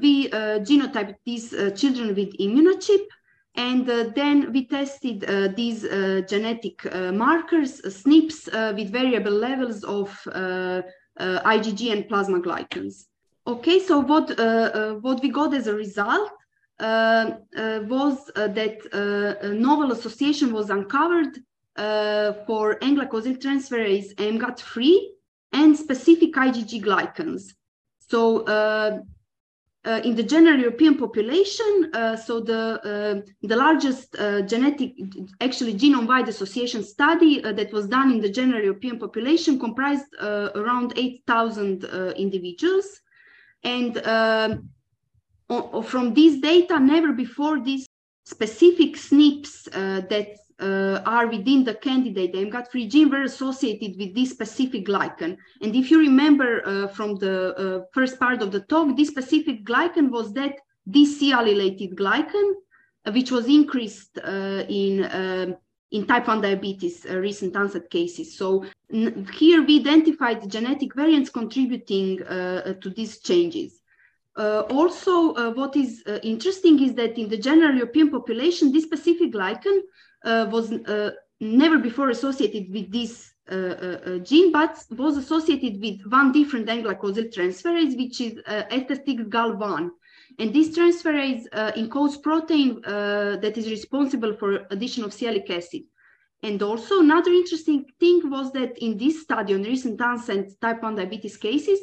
we 0.00 0.28
genotyped 0.28 1.16
these 1.24 1.50
children 1.76 2.14
with 2.14 2.36
immunochip 2.38 3.06
and 3.56 3.88
uh, 3.88 4.10
then 4.16 4.52
we 4.52 4.66
tested 4.66 5.24
uh, 5.24 5.48
these 5.54 5.84
uh, 5.84 6.22
genetic 6.28 6.84
markers, 7.12 7.80
SNPs, 7.82 8.74
with 8.74 8.90
variable 8.90 9.32
levels 9.32 9.84
of 9.84 10.10
IgG 11.20 11.92
and 11.92 12.08
plasma 12.08 12.40
glycans. 12.40 13.04
Okay, 13.46 13.78
so 13.78 14.00
what, 14.00 14.36
what 15.02 15.22
we 15.22 15.28
got 15.28 15.54
as 15.54 15.68
a 15.68 15.74
result 15.74 16.32
uh, 16.32 16.32
uh, 16.32 16.43
was 16.80 18.30
uh, 18.36 18.48
that 18.48 18.78
a 19.42 19.54
novel 19.54 19.92
association 19.92 20.52
was 20.52 20.70
uncovered 20.70 21.38
for 22.46 22.78
N-glycosyl 22.82 23.38
transferase 23.40 24.14
MGAT3 24.14 24.98
and 25.52 25.76
specific 25.76 26.34
IgG 26.34 26.82
glycans. 26.82 27.52
So 28.08 28.44
uh, 29.86 30.00
in 30.02 30.14
the 30.14 30.22
general 30.22 30.58
European 30.58 30.96
population, 30.96 31.90
uh, 31.92 32.16
so 32.16 32.40
the 32.40 32.80
uh, 32.90 33.20
the 33.42 33.56
largest 33.56 34.14
genetic, 34.48 34.92
actually 35.42 35.74
genome-wide 35.74 36.26
association 36.26 36.82
study 36.82 37.40
that 37.40 37.70
was 37.70 37.86
done 37.86 38.10
in 38.10 38.18
the 38.18 38.30
general 38.30 38.62
European 38.62 38.98
population 38.98 39.58
comprised 39.58 40.06
around 40.22 40.94
8,000 40.96 41.84
individuals, 42.16 42.98
and 43.62 43.98
um, 44.06 44.70
from 45.48 46.14
this 46.14 46.40
data, 46.40 46.78
never 46.80 47.12
before 47.12 47.60
these 47.60 47.86
specific 48.24 48.94
SNPs 48.96 49.68
uh, 49.68 50.00
that 50.08 50.36
uh, 50.60 51.02
are 51.04 51.26
within 51.26 51.64
the 51.64 51.74
candidate, 51.74 52.32
the 52.32 52.38
MGAT3 52.38 52.90
gene, 52.90 53.10
were 53.10 53.22
associated 53.22 53.98
with 53.98 54.14
this 54.14 54.30
specific 54.30 54.86
glycan. 54.86 55.36
And 55.60 55.74
if 55.74 55.90
you 55.90 55.98
remember 55.98 56.62
uh, 56.64 56.88
from 56.88 57.16
the 57.16 57.54
uh, 57.56 57.84
first 57.92 58.18
part 58.18 58.40
of 58.40 58.52
the 58.52 58.60
talk, 58.60 58.96
this 58.96 59.08
specific 59.08 59.64
glycan 59.64 60.10
was 60.10 60.32
that 60.34 60.54
disialylated 60.88 61.94
glycan, 61.94 62.52
uh, 63.04 63.12
which 63.12 63.30
was 63.30 63.46
increased 63.46 64.18
uh, 64.18 64.64
in 64.68 65.04
um, 65.10 65.56
in 65.90 66.04
type 66.06 66.26
1 66.26 66.40
diabetes 66.40 67.06
uh, 67.08 67.16
recent 67.18 67.54
onset 67.54 67.88
cases. 67.88 68.36
So 68.36 68.64
here 68.90 69.62
we 69.64 69.78
identified 69.78 70.50
genetic 70.50 70.92
variants 70.92 71.30
contributing 71.30 72.20
uh, 72.24 72.74
to 72.80 72.90
these 72.90 73.20
changes. 73.20 73.80
Uh, 74.36 74.62
also, 74.68 75.32
uh, 75.34 75.50
what 75.52 75.76
is 75.76 76.02
uh, 76.06 76.18
interesting 76.22 76.82
is 76.82 76.94
that 76.94 77.16
in 77.18 77.28
the 77.28 77.38
general 77.38 77.74
European 77.74 78.10
population, 78.10 78.72
this 78.72 78.84
specific 78.84 79.32
glycan 79.32 79.78
uh, 80.24 80.48
was 80.50 80.72
uh, 80.72 81.10
never 81.40 81.78
before 81.78 82.10
associated 82.10 82.72
with 82.72 82.90
this 82.90 83.32
uh, 83.48 84.18
gene, 84.24 84.50
but 84.50 84.82
was 84.90 85.16
associated 85.16 85.80
with 85.80 86.00
one 86.10 86.32
different 86.32 86.68
N-glycosyl 86.68 87.32
transferase, 87.32 87.96
which 87.96 88.20
is 88.20 88.40
ST6GAL1. 88.48 89.90
And 90.38 90.52
this 90.52 90.76
transferase 90.76 91.46
encodes 91.76 92.20
protein 92.20 92.80
that 92.82 93.52
is 93.56 93.68
responsible 93.68 94.34
for 94.34 94.66
addition 94.70 95.04
of 95.04 95.10
sialic 95.10 95.50
acid. 95.50 95.82
And 96.42 96.62
also 96.62 97.00
another 97.00 97.30
interesting 97.30 97.84
thing 98.00 98.30
was 98.30 98.50
that 98.52 98.78
in 98.78 98.96
this 98.96 99.22
study 99.22 99.54
on 99.54 99.62
recent 99.62 100.00
onset 100.00 100.48
type 100.60 100.82
1 100.82 100.94
diabetes 100.96 101.36
cases, 101.36 101.78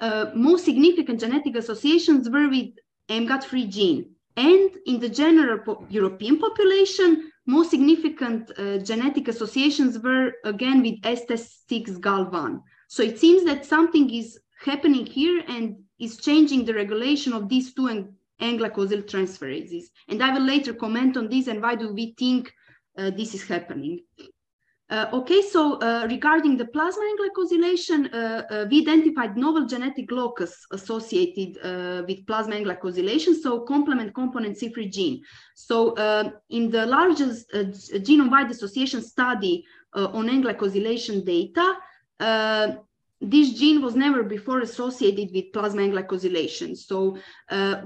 uh, 0.00 0.26
most 0.34 0.64
significant 0.64 1.20
genetic 1.20 1.56
associations 1.56 2.28
were 2.28 2.48
with 2.48 2.70
MGAT3 3.08 3.68
gene. 3.68 4.10
And 4.36 4.70
in 4.84 5.00
the 5.00 5.08
general 5.08 5.58
po 5.58 5.86
European 5.88 6.38
population, 6.38 7.30
most 7.46 7.70
significant 7.70 8.50
uh, 8.58 8.78
genetic 8.78 9.28
associations 9.28 9.98
were 9.98 10.32
again 10.44 10.82
with 10.82 11.00
ST6GAL1. 11.02 12.60
So 12.88 13.02
it 13.02 13.18
seems 13.18 13.44
that 13.44 13.64
something 13.64 14.12
is 14.12 14.38
happening 14.60 15.06
here 15.06 15.42
and 15.48 15.76
is 15.98 16.18
changing 16.18 16.64
the 16.64 16.74
regulation 16.74 17.32
of 17.32 17.48
these 17.48 17.72
two 17.72 17.88
N-glycosyl 18.40 19.04
transferases. 19.04 19.84
And 20.08 20.22
I 20.22 20.34
will 20.34 20.44
later 20.44 20.74
comment 20.74 21.16
on 21.16 21.28
this 21.28 21.46
and 21.46 21.62
why 21.62 21.74
do 21.74 21.94
we 21.94 22.14
think 22.18 22.52
uh, 22.98 23.10
this 23.10 23.34
is 23.34 23.46
happening. 23.46 24.00
Uh, 24.88 25.06
okay, 25.12 25.42
so 25.42 25.80
uh, 25.80 26.06
regarding 26.08 26.56
the 26.56 26.64
plasma 26.64 27.02
glycosylation, 27.18 28.08
uh, 28.14 28.42
uh, 28.48 28.66
we 28.70 28.82
identified 28.82 29.36
novel 29.36 29.66
genetic 29.66 30.12
locus 30.12 30.64
associated 30.70 31.58
uh, 31.64 32.04
with 32.06 32.24
plasma 32.24 32.54
glycosylation, 32.56 33.34
so 33.34 33.60
complement 33.62 34.14
component 34.14 34.56
C3 34.56 34.92
gene. 34.92 35.22
So 35.56 35.94
uh, 35.94 36.30
in 36.50 36.70
the 36.70 36.86
largest 36.86 37.50
genome-wide 37.50 38.50
association 38.52 39.02
study 39.02 39.64
on 39.92 40.28
N-glycosylation 40.28 41.24
data, 41.24 42.78
this 43.20 43.54
gene 43.54 43.82
was 43.82 43.96
never 43.96 44.22
before 44.22 44.60
associated 44.60 45.34
with 45.34 45.52
plasma 45.52 45.82
glycosylation. 45.82 46.76
So 46.76 47.16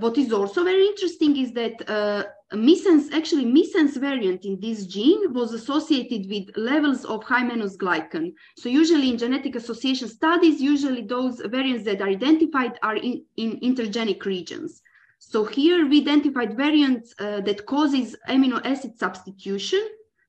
what 0.01 0.19
is 0.19 0.35
also 0.35 0.65
very 0.65 0.87
interesting 0.87 1.37
is 1.39 1.53
that 1.53 2.31
missense, 2.57 3.13
actually 3.13 3.45
missense 3.45 3.97
variant 3.97 4.45
in 4.45 4.59
this 4.61 4.87
gene 4.87 5.33
was 5.33 5.53
associated 5.53 6.29
with 6.29 6.57
levels 6.57 7.05
of 7.05 7.23
high 7.23 7.43
mannose 7.43 7.77
glycan. 7.77 8.33
So 8.57 8.69
usually 8.69 9.11
in 9.11 9.19
genetic 9.19 9.55
association 9.55 10.09
studies, 10.09 10.61
usually 10.61 11.03
those 11.03 11.41
variants 11.41 11.85
that 11.85 12.01
are 12.01 12.09
identified 12.09 12.79
are 12.83 12.97
in, 12.97 13.25
in 13.37 13.61
intergenic 13.61 14.25
regions. 14.25 14.83
So 15.19 15.45
here 15.45 15.87
we 15.87 16.01
identified 16.01 16.57
variants 16.57 17.15
uh, 17.19 17.41
that 17.43 17.67
causes 17.67 18.17
amino 18.29 18.61
acid 18.65 18.99
substitution. 18.99 19.87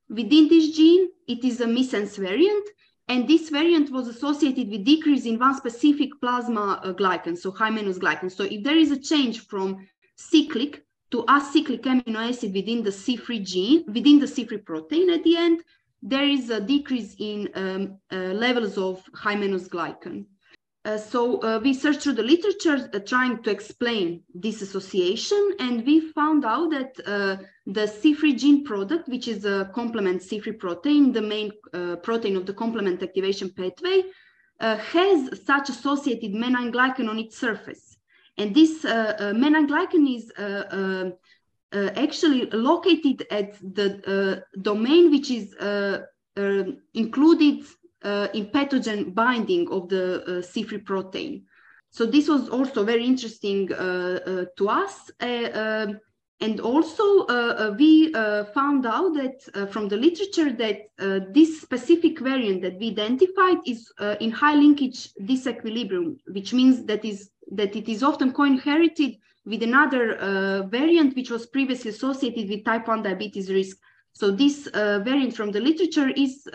Within 0.10 0.48
this 0.48 0.76
gene, 0.76 1.10
it 1.28 1.44
is 1.44 1.62
a 1.62 1.66
missense 1.66 2.18
variant. 2.18 2.68
and 3.12 3.28
this 3.28 3.50
variant 3.50 3.92
was 3.92 4.08
associated 4.08 4.70
with 4.70 4.86
decrease 4.86 5.26
in 5.26 5.38
one 5.38 5.56
specific 5.56 6.10
plasma 6.22 6.80
uh, 6.84 6.94
glycan, 6.94 7.38
so 7.38 7.52
high 7.52 7.70
mannose 7.70 8.00
glycan. 8.00 8.32
So 8.32 8.44
if 8.44 8.64
there 8.64 8.78
is 8.78 8.92
a 8.92 9.00
change 9.00 9.48
from 9.48 9.86
cyclic 10.16 10.86
to 11.12 11.24
acyclic 11.28 11.84
amino 11.84 12.30
acid 12.30 12.54
within 12.54 12.84
the 12.84 12.90
C3 12.90 13.46
gene, 13.46 13.84
within 13.88 14.20
the 14.20 14.26
C3 14.26 14.66
protein 14.66 15.10
at 15.10 15.24
the 15.24 15.38
end, 15.38 15.62
there 16.02 16.28
is 16.28 16.50
a 16.50 16.60
decrease 16.60 17.16
in 17.20 17.50
um, 17.54 17.98
uh, 18.12 18.34
levels 18.34 18.78
of 18.78 19.04
high 19.14 19.36
mannose 19.36 19.70
glycan. 19.70 20.26
Uh, 20.84 20.98
so 20.98 21.40
uh, 21.44 21.60
we 21.60 21.76
searched 21.76 22.02
through 22.02 22.14
the 22.14 22.24
literature 22.24 22.90
uh, 22.92 23.00
trying 23.00 23.44
to 23.44 23.52
explain 23.52 24.24
this 24.34 24.64
association, 24.64 25.52
and 25.60 25.86
we 25.86 26.12
found 26.14 26.44
out 26.44 26.72
that 26.72 26.92
uh, 27.06 27.38
the 27.68 27.82
C3 27.82 28.36
gene 28.36 28.64
product, 28.64 29.08
which 29.08 29.28
is 29.28 29.46
a 29.46 29.70
complement 29.76 30.22
C3 30.22 30.58
protein, 30.58 31.12
the 31.12 31.22
main 31.22 31.52
uh, 31.74 31.98
protein 31.98 32.36
of 32.36 32.48
the 32.48 32.54
complement 32.54 33.04
activation 33.04 33.52
pathway, 33.52 34.04
has 34.60 35.44
such 35.44 35.70
associated 35.70 36.34
mannine 36.34 36.72
glycan 36.72 37.10
on 37.10 37.18
its 37.18 37.36
surface. 37.38 37.91
And 38.38 38.56
this 38.56 38.84
mannose 38.84 39.68
glycan 39.68 40.06
is 40.16 40.32
actually 41.98 42.50
located 42.52 43.28
at 43.30 43.60
the 43.60 44.44
domain 44.62 45.12
which 45.12 45.30
is 45.32 45.56
included 46.94 47.66
uh, 48.04 48.28
in 48.34 48.48
pathogen 48.48 49.14
binding 49.14 49.70
of 49.72 49.90
the 49.90 50.24
uh, 50.24 50.30
C3 50.42 50.84
protein. 50.84 51.46
So 51.92 52.06
this 52.06 52.28
was 52.28 52.50
also 52.50 52.84
very 52.84 53.06
interesting 53.06 53.72
uh, 53.74 54.46
to 54.58 54.70
us. 54.70 55.12
Um, 55.20 56.00
and 56.40 56.60
also, 56.60 57.28
uh, 57.28 57.76
we 57.78 58.12
uh, 58.16 58.46
found 58.46 58.88
out 58.88 59.14
that 59.14 59.48
uh, 59.54 59.68
from 59.68 59.88
the 59.88 59.98
literature 59.98 60.52
that 60.54 60.88
this 61.32 61.62
specific 61.62 62.20
variant 62.20 62.64
that 62.64 62.80
we 62.80 62.90
identified 62.90 63.58
is 63.68 63.92
in 64.20 64.32
high 64.32 64.56
linkage 64.56 65.14
disequilibrium, 65.22 66.18
which 66.32 66.54
means 66.54 66.86
that 66.86 67.06
is 67.06 67.30
that 67.52 67.76
it 67.76 67.90
is 67.90 68.02
often 68.04 68.32
co-inherited 68.32 69.18
with 69.46 69.64
another 69.64 70.68
variant 70.70 71.16
which 71.16 71.32
was 71.32 71.46
previously 71.46 71.90
associated 71.90 72.50
with 72.50 72.64
type 72.64 72.88
1 72.88 73.04
diabetes 73.04 73.52
risk. 73.52 73.78
So 74.14 74.32
this 74.32 74.68
variant 74.74 75.36
from 75.36 75.52
the 75.52 75.60
literature 75.60 76.10
is 76.10 76.48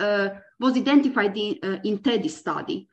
was 0.59 0.77
identified 0.77 1.37
in, 1.37 1.59
uh, 1.63 1.79
in 1.85 2.29
study. 2.29 2.89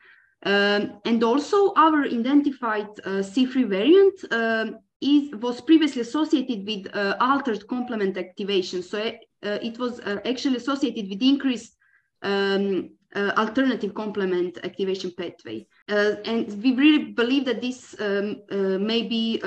Um, 0.46 1.00
and 1.06 1.24
also 1.24 1.74
our 1.76 2.04
identified 2.04 2.89
uh, 3.06 3.24
C3 3.24 3.68
variant 3.68 4.13
um, 4.32 4.80
is, 5.02 5.34
was 5.36 5.62
previously 5.62 6.02
associated 6.02 6.66
with 6.66 6.94
uh, 6.94 7.16
altered 7.22 7.66
complement 7.68 8.18
activation. 8.18 8.84
So 8.84 9.00
uh, 9.00 9.12
it 9.42 9.80
was 9.80 10.02
uh, 10.02 10.20
actually 10.26 10.58
associated 10.58 11.10
with 11.10 11.22
increased 11.22 11.78
um, 12.22 12.89
uh, 13.15 13.32
alternative 13.38 13.93
complement 13.93 14.58
activation 14.63 15.12
pathway. 15.17 15.65
and 15.88 16.63
we 16.63 16.73
really 16.73 17.06
believe 17.13 17.45
that 17.45 17.62
this 17.62 17.95
um, 17.99 18.41
may 18.86 19.04
be 19.04 19.41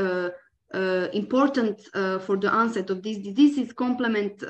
important 1.13 1.81
for 2.27 2.37
the 2.37 2.51
onset 2.51 2.91
of 2.91 3.03
this 3.03 3.19
disease. 3.19 3.57
This 3.57 3.73
complement 3.73 4.43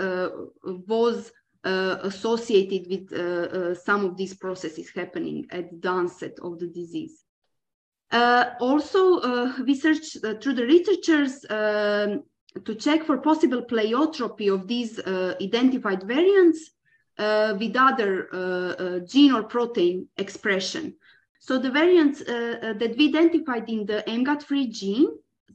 was 0.62 1.32
uh, 1.66 1.98
associated 2.04 2.86
with 2.88 3.12
uh, 3.12 3.22
uh, 3.22 3.74
some 3.74 4.04
of 4.04 4.16
these 4.16 4.34
processes 4.34 4.88
happening 4.94 5.44
at 5.50 5.64
the 5.82 5.88
onset 5.88 6.38
of 6.40 6.60
the 6.60 6.68
disease. 6.68 7.24
also, 8.60 9.02
we 9.58 9.64
research 9.64 10.16
through 10.40 10.54
the 10.54 10.64
literatures 10.74 11.44
um, 11.50 12.22
to 12.64 12.72
check 12.76 13.04
for 13.04 13.18
possible 13.18 13.62
pleiotropy 13.62 14.46
of 14.52 14.68
these 14.68 15.00
identified 15.42 16.04
variants 16.04 16.70
uh, 17.18 17.56
with 17.58 17.76
other 17.76 18.28
uh, 18.32 18.36
uh, 18.36 18.98
gene 19.00 19.32
or 19.32 19.42
protein 19.42 20.08
expression. 20.16 20.94
So 21.40 21.58
the 21.58 21.70
variants 21.70 22.20
that 22.24 22.94
we 22.98 23.08
identified 23.08 23.68
in 23.68 23.86
the 23.86 24.02
MGAT3 24.06 24.70
gene, 24.72 25.08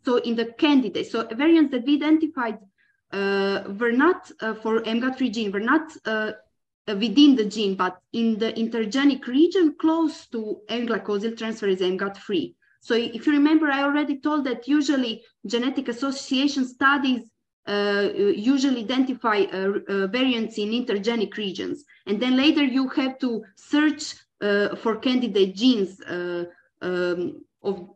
so 0.06 0.18
in 0.18 0.36
the 0.36 0.46
candidate, 0.46 1.12
so 1.12 1.28
variants 1.28 1.72
that 1.72 1.86
we 1.86 1.96
identified 1.98 2.60
uh, 3.12 3.64
were 3.78 3.92
not 3.92 4.32
uh, 4.40 4.54
for 4.54 4.82
MGAT3 4.82 5.34
gene, 5.34 5.52
were 5.52 5.60
not 5.60 5.92
uh, 6.06 6.32
within 6.88 7.36
the 7.36 7.46
gene, 7.46 7.76
but 7.76 7.98
in 8.14 8.40
the 8.40 8.54
intergenic 8.54 9.28
region 9.28 9.76
close 9.80 10.28
to 10.28 10.62
N-glycosyl 10.70 11.36
transferase 11.36 11.82
MGAT3. 11.82 12.56
So 12.80 12.96
if 12.96 13.28
you 13.28 13.34
remember, 13.34 13.68
I 13.68 13.84
already 13.84 14.20
told 14.20 14.46
that 14.46 14.68
usually 14.68 15.24
genetic 15.46 15.90
association 15.90 16.66
studies 16.66 17.22
uh, 17.22 17.30
usually 17.68 18.82
identify 18.82 19.42
uh, 19.42 19.74
uh, 19.88 20.08
variants 20.08 20.58
in 20.58 20.70
intergenic 20.70 21.36
regions. 21.38 21.84
And 22.08 22.22
then 22.22 22.36
later 22.36 22.64
you 22.64 22.88
have 22.90 23.20
to 23.20 23.44
search 23.56 24.16
for 24.82 24.96
candidate 24.98 25.56
genes 25.56 26.02
um, 26.82 27.44
of, 27.62 27.90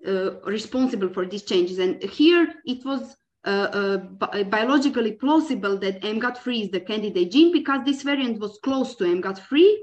responsible 0.46 1.10
for 1.10 1.26
these 1.26 1.44
changes. 1.44 1.80
And 1.80 2.02
here 2.04 2.54
it 2.66 2.86
was 2.86 3.16
uh, 3.46 3.98
uh, 4.22 4.44
biologically 4.46 5.12
plausible 5.12 5.78
that 5.78 6.02
MGAT3 6.02 6.64
is 6.64 6.72
the 6.72 6.80
candidate 6.80 7.32
gene 7.32 7.52
because 7.52 7.86
this 7.86 8.02
variant 8.02 8.40
was 8.40 8.58
close 8.64 8.96
to 8.96 9.04
MGAT3 9.04 9.76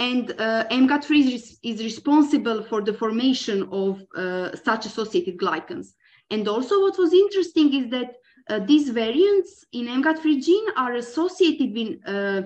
and 0.00 0.32
uh, 0.32 0.64
MGAT3 0.68 1.32
is, 1.32 1.58
is, 1.62 1.84
responsible 1.84 2.64
for 2.64 2.82
the 2.82 2.92
formation 2.92 3.68
of 3.70 4.02
uh, 4.16 4.56
such 4.56 4.86
associated 4.86 5.38
glycans. 5.38 5.92
And 6.30 6.48
also 6.48 6.80
what 6.80 6.98
was 6.98 7.12
interesting 7.12 7.72
is 7.74 7.90
that 7.90 8.16
uh, 8.48 8.60
these 8.60 8.90
variants 8.90 9.64
in 9.72 9.86
MGAT3 9.86 10.42
gene 10.42 10.66
are 10.76 10.94
associated 10.94 11.74
with, 11.74 11.98
uh, 12.06 12.42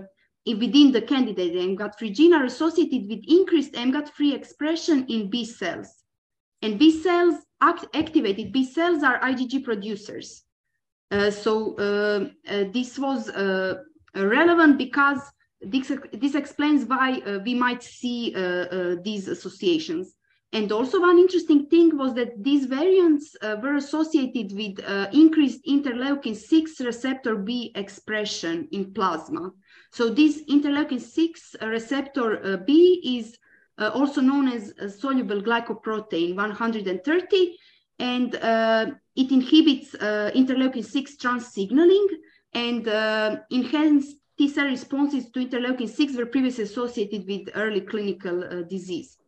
within 0.46 0.92
the 0.92 1.02
candidate 1.02 1.54
MGAT3 1.54 2.14
gene 2.14 2.34
are 2.34 2.44
associated 2.44 3.08
with 3.08 3.24
increased 3.26 3.72
MGAT3 3.72 4.34
expression 4.34 5.06
in 5.08 5.28
B 5.28 5.44
cells. 5.44 5.92
And 6.62 6.78
B 6.78 7.02
cells, 7.02 7.36
act 7.60 7.86
activated 7.94 8.52
B 8.52 8.64
cells 8.64 9.02
are 9.02 9.20
IgG 9.20 9.64
producers. 9.64 10.44
Uh, 11.10 11.30
so 11.30 11.74
uh, 11.76 12.28
uh, 12.50 12.64
this 12.72 12.98
was 12.98 13.30
relevant 14.14 14.78
because 14.78 15.20
this, 15.60 15.92
this 16.12 16.34
explains 16.34 16.84
why 16.84 17.40
we 17.44 17.54
might 17.54 17.82
see 17.82 18.32
these 19.02 19.26
associations. 19.28 20.14
And 20.52 20.72
also 20.72 21.00
one 21.00 21.18
interesting 21.18 21.66
thing 21.66 21.96
was 21.96 22.14
that 22.14 22.42
these 22.42 22.64
variants 22.64 23.36
uh, 23.42 23.56
were 23.62 23.74
associated 23.74 24.56
with 24.56 24.82
uh, 24.82 25.08
increased 25.12 25.60
interleukin-6 25.66 26.84
receptor 26.84 27.36
B 27.36 27.70
expression 27.74 28.66
in 28.72 28.92
plasma. 28.94 29.52
So 29.92 30.08
this 30.08 30.44
interleukin-6 30.44 31.60
receptor 31.70 32.42
uh, 32.42 32.56
B 32.56 33.02
is 33.18 33.36
also 33.78 34.20
known 34.20 34.48
as 34.48 34.74
soluble 34.98 35.40
glycoprotein 35.40 36.34
130, 36.34 37.56
and 37.98 38.34
uh, 38.36 38.86
it 39.16 39.30
inhibits 39.32 39.94
uh, 39.94 40.30
interleukin-6 40.34 41.18
trans 41.18 41.48
signaling 41.48 42.08
and 42.54 42.86
uh, 42.88 43.36
enhanced 43.50 44.16
T 44.36 44.48
cell 44.48 44.66
responses 44.66 45.30
to 45.30 45.44
interleukin-6 45.44 46.16
were 46.16 46.26
previously 46.26 46.64
associated 46.64 47.26
with 47.26 47.48
early 47.56 47.80
clinical 47.80 48.44
uh, 48.44 48.62
disease. 48.62 49.18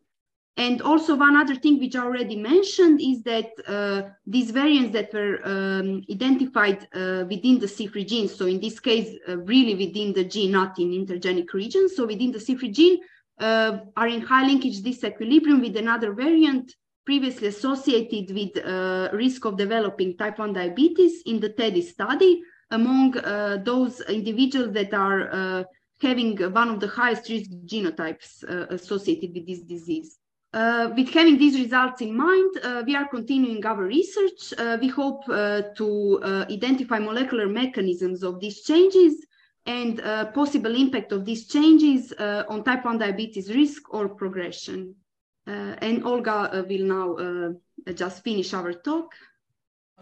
And 0.66 0.83
also 0.83 1.16
one 1.16 1.37
other 1.37 1.57
thing 1.57 1.81
which 1.81 1.96
I 1.96 2.05
already 2.05 2.37
mentioned 2.37 3.01
is 3.01 3.23
that 3.23 3.49
uh, 3.66 4.11
these 4.27 4.51
variants 4.51 4.92
that 4.92 5.09
were 5.14 5.40
um, 5.53 6.03
identified 6.16 6.87
uh, 6.94 7.25
within 7.33 7.59
the 7.59 7.70
C3 7.77 8.07
gene, 8.07 8.29
so 8.29 8.44
in 8.44 8.61
this 8.61 8.79
case, 8.79 9.09
really 9.27 9.75
within 9.75 10.12
the 10.12 10.25
gene, 10.25 10.53
not 10.53 10.79
in 10.79 10.90
intergenic 10.90 11.55
regions, 11.55 11.96
so 11.96 12.07
within 12.07 12.31
the 12.31 12.38
C3 12.38 12.70
gene, 12.79 12.99
are 13.40 14.09
in 14.16 14.20
high 14.20 14.46
linkage 14.46 14.83
disequilibrium 14.83 15.62
with 15.62 15.77
another 15.79 16.12
variant 16.12 16.66
previously 17.07 17.49
associated 17.49 18.25
with 18.38 18.53
uh, 18.62 19.09
risk 19.14 19.46
of 19.46 19.57
developing 19.57 20.14
type 20.16 20.38
1 20.38 20.53
diabetes 20.53 21.23
in 21.25 21.40
the 21.40 21.49
TEDDY 21.49 21.83
study 21.83 22.42
among 22.70 23.16
uh, 23.16 23.57
those 23.64 24.01
individuals 24.03 24.73
that 24.75 24.92
are 24.92 25.23
uh, 25.33 25.64
having 26.03 26.37
one 26.53 26.68
of 26.68 26.81
the 26.81 26.87
highest 26.87 27.31
risk 27.31 27.51
genotypes 27.64 28.44
uh, 28.44 28.66
associated 28.68 29.33
with 29.35 29.46
this 29.46 29.62
disease. 29.62 30.18
Uh, 30.53 30.91
with 30.97 31.09
having 31.11 31.39
these 31.39 31.59
results 31.59 32.01
in 32.01 32.17
mind, 32.17 32.51
uh, 32.65 32.83
we 32.85 32.97
are 32.97 33.07
continuing 33.07 33.65
our 33.65 33.85
research. 33.85 34.53
we 34.81 34.89
hope 34.89 35.25
to 35.27 36.21
identify 36.51 36.99
molecular 36.99 37.47
mechanisms 37.47 38.23
of 38.23 38.41
these 38.41 38.63
changes 38.63 39.15
and 39.67 39.99
possible 40.35 40.75
impact 40.75 41.13
of 41.13 41.25
these 41.25 41.47
changes 41.47 42.13
on 42.49 42.65
type 42.65 42.85
1 42.85 42.99
diabetes 42.99 43.55
risk 43.55 43.95
or 43.95 44.09
progression. 44.09 44.95
Uh, 45.51 45.75
and 45.81 46.05
Olga 46.05 46.33
uh, 46.33 46.63
will 46.69 46.85
now 46.85 47.15
uh, 47.15 47.93
just 47.93 48.23
finish 48.23 48.55
our 48.55 48.73
talk. 48.73 49.15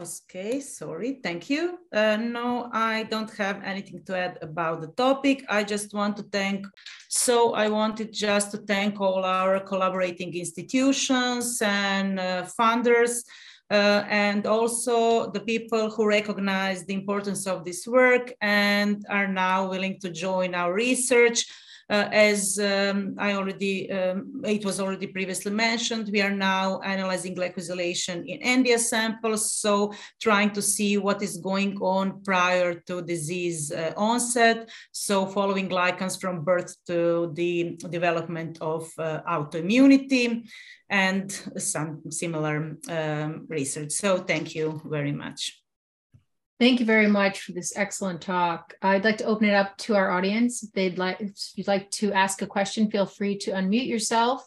Okay, 0.01 0.61
sorry, 0.61 1.19
thank 1.25 1.51
you. 1.51 1.81
Uh, 1.93 2.17
no, 2.19 2.71
I 2.73 3.03
don't 3.11 3.31
have 3.37 3.61
anything 3.65 4.05
to 4.05 4.17
add 4.17 4.39
about 4.43 4.81
the 4.81 4.87
topic. 4.89 5.45
I 5.49 5.65
just 5.65 5.93
want 5.93 6.17
to 6.19 6.23
thank, 6.23 6.65
so 7.09 7.53
I 7.55 7.69
wanted 7.69 8.13
just 8.13 8.53
to 8.53 8.59
thank 8.59 9.01
all 9.01 9.25
our 9.25 9.59
collaborating 9.59 10.33
institutions 10.35 11.61
and 11.61 12.21
uh, 12.21 12.47
funders, 12.57 13.25
uh, 13.73 14.05
and 14.09 14.47
also 14.47 15.33
the 15.33 15.41
people 15.41 15.91
who 15.91 16.07
recognize 16.07 16.85
the 16.85 16.95
importance 16.95 17.49
of 17.49 17.65
this 17.65 17.85
work 17.85 18.33
and 18.41 19.05
are 19.11 19.27
now 19.27 19.69
willing 19.69 19.99
to 19.99 20.11
join 20.11 20.55
our 20.55 20.73
research 20.73 21.45
as 21.91 22.59
um, 22.59 23.15
I 23.19 23.33
already, 23.33 23.91
um, 23.91 24.43
it 24.45 24.65
was 24.65 24.81
already 24.81 25.07
previously 25.07 25.53
mentioned, 25.53 26.11
we 26.13 26.21
are 26.21 26.31
now 26.31 26.81
analyzing 26.81 27.35
glycosylation 27.35 28.27
in 28.27 28.41
India 28.41 28.79
samples. 28.79 29.55
So 29.55 29.95
trying 30.21 30.51
to 30.53 30.63
see 30.63 30.99
what 30.99 31.23
is 31.23 31.39
going 31.39 31.79
on 31.81 32.23
prior 32.23 32.75
to 32.75 33.03
disease 33.03 33.73
uh, 33.73 33.95
onset. 33.97 34.69
So 34.93 35.27
following 35.27 35.69
glycans 35.69 36.21
from 36.21 36.45
birth 36.45 36.75
to 36.87 37.33
the 37.35 37.79
development 37.89 38.59
of 38.61 38.91
uh, 38.99 39.23
autoimmunity 39.23 40.47
and 40.91 41.31
some 41.57 42.03
similar 42.11 42.77
um, 42.91 43.47
research. 43.49 43.93
So 43.93 44.19
thank 44.19 44.55
you 44.55 44.81
very 44.85 45.13
much. 45.13 45.59
Thank 46.59 46.81
you 46.81 46.87
very 46.87 47.07
much 47.07 47.43
for 47.43 47.53
this 47.53 47.77
excellent 47.77 48.21
talk. 48.21 48.75
I'd 48.83 49.05
like 49.05 49.19
to 49.19 49.25
open 49.25 49.49
it 49.49 49.55
up 49.55 49.77
to 49.79 49.95
our 49.95 50.11
audience. 50.11 50.65
If 50.65 50.73
they'd 50.73 50.99
like, 50.99 51.21
if 51.21 51.33
you'd 51.55 51.69
like 51.69 51.89
to 51.93 52.13
ask 52.13 52.43
a 52.43 52.49
question, 52.49 52.91
feel 52.91 53.07
free 53.07 53.39
to 53.39 53.53
unmute 53.53 53.87
yourself. 53.87 54.45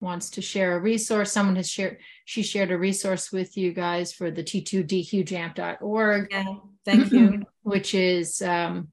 Wants 0.00 0.30
to 0.30 0.42
share 0.42 0.76
a 0.76 0.80
resource. 0.80 1.30
Someone 1.30 1.54
has 1.54 1.70
shared, 1.70 1.98
she 2.24 2.42
shared 2.42 2.72
a 2.72 2.78
resource 2.78 3.30
with 3.30 3.56
you 3.56 3.72
guys 3.72 4.12
for 4.12 4.32
the 4.32 4.42
T2DQJAMP.org. 4.42 6.28
Yeah, 6.32 6.54
thank 6.84 7.12
you. 7.12 7.44
which 7.62 7.94
is 7.94 8.42
um, 8.42 8.88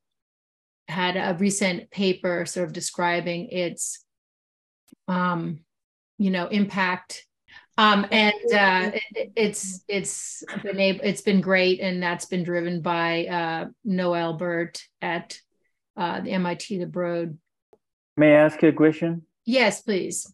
had 0.87 1.15
a 1.17 1.35
recent 1.39 1.89
paper 1.89 2.45
sort 2.45 2.67
of 2.67 2.73
describing 2.73 3.49
its, 3.49 4.05
um, 5.07 5.61
you 6.19 6.29
know, 6.29 6.45
impact 6.45 7.25
um, 7.79 8.05
and 8.11 8.33
uh, 8.53 8.91
it, 9.15 9.31
it's 9.37 9.85
it's 9.87 10.43
been 10.63 10.79
able, 10.79 10.99
it's 11.01 11.21
been 11.21 11.39
great, 11.39 11.79
and 11.79 12.03
that's 12.03 12.25
been 12.25 12.43
driven 12.43 12.81
by 12.81 13.25
uh, 13.25 13.65
Noel 13.85 14.33
Burtt 14.33 14.83
at 15.01 15.39
uh, 15.95 16.19
the 16.19 16.31
MIT 16.31 16.77
the 16.77 16.85
Broad. 16.85 17.37
May 18.17 18.33
I 18.35 18.45
ask 18.45 18.61
you 18.61 18.67
a 18.67 18.73
question? 18.73 19.21
Yes, 19.45 19.81
please. 19.81 20.33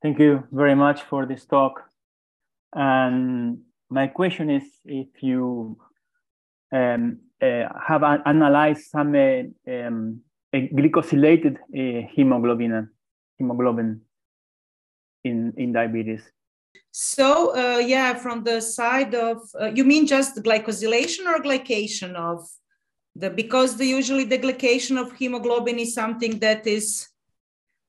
Thank 0.00 0.20
you 0.20 0.44
very 0.52 0.76
much 0.76 1.02
for 1.02 1.26
this 1.26 1.44
talk. 1.44 1.82
And 2.72 3.62
my 3.90 4.06
question 4.06 4.48
is 4.48 4.62
if 4.84 5.08
you 5.22 5.76
um, 6.72 7.18
uh, 7.42 7.64
have 7.84 8.04
analyzed 8.04 8.90
some 8.90 9.12
uh, 9.16 9.42
um, 9.68 10.20
glycosylated 10.54 11.56
uh, 11.56 12.06
hemoglobin, 12.14 12.90
hemoglobin 13.38 14.02
in, 15.26 15.52
in 15.56 15.72
diabetes? 15.72 16.22
So 16.90 17.54
uh, 17.54 17.78
yeah, 17.78 18.14
from 18.14 18.42
the 18.42 18.60
side 18.60 19.14
of 19.14 19.38
uh, 19.60 19.70
you 19.74 19.84
mean 19.84 20.06
just 20.06 20.36
glycosylation 20.36 21.26
or 21.26 21.42
glycation 21.42 22.14
of 22.14 22.48
the 23.14 23.30
because 23.30 23.76
the 23.76 23.84
usually 23.84 24.24
the 24.24 24.38
glycation 24.38 24.98
of 24.98 25.12
hemoglobin 25.12 25.78
is 25.78 25.94
something 25.94 26.38
that 26.38 26.66
is 26.66 27.08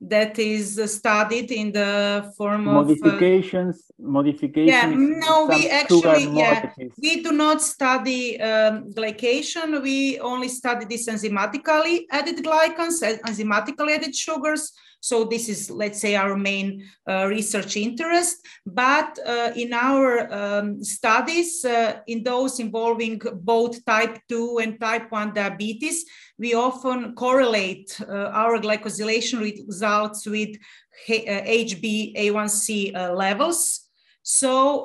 that 0.02 0.38
is 0.38 0.80
studied 0.94 1.52
in 1.52 1.72
the 1.72 2.32
form 2.38 2.66
modifications, 2.66 3.84
of 4.00 4.06
uh, 4.06 4.10
modifications. 4.10 4.70
Yeah, 4.70 4.94
no, 4.96 5.48
we 5.48 5.70
actually 5.70 6.26
yeah 6.38 6.72
we 7.02 7.24
do 7.24 7.32
not 7.32 7.62
study 7.62 8.40
um, 8.40 8.92
glycation. 8.94 9.82
We 9.82 10.20
only 10.20 10.50
study 10.50 10.86
this 10.86 11.08
enzymatically 11.08 12.06
added 12.12 12.38
glycans, 12.44 13.02
enzymatically 13.02 13.96
added 13.96 14.16
sugars. 14.16 14.72
So 15.00 15.24
this 15.26 15.48
is, 15.48 15.70
let's 15.70 16.02
say, 16.02 16.16
our 16.16 16.36
main 16.36 16.84
uh, 17.08 17.28
research 17.28 17.78
interest. 17.78 18.46
But 18.66 19.18
uh, 19.26 19.52
in 19.56 19.72
our 19.72 20.34
um, 20.34 20.84
studies, 20.84 21.64
uh, 21.64 22.00
in 22.08 22.24
those 22.24 22.60
involving 22.60 23.22
both 23.36 23.86
type 23.86 24.20
2 24.28 24.60
and 24.62 24.80
type 24.80 25.12
1 25.12 25.34
diabetes, 25.34 26.04
we 26.40 26.56
often 26.56 27.14
correlate 27.14 28.00
uh, 28.02 28.32
our 28.34 28.60
glycosylation 28.60 29.40
results 29.40 29.87
with 30.26 30.58
HbA1c 31.08 32.96
uh, 32.96 32.98
uh, 32.98 33.14
levels. 33.14 33.82
So 34.24 34.84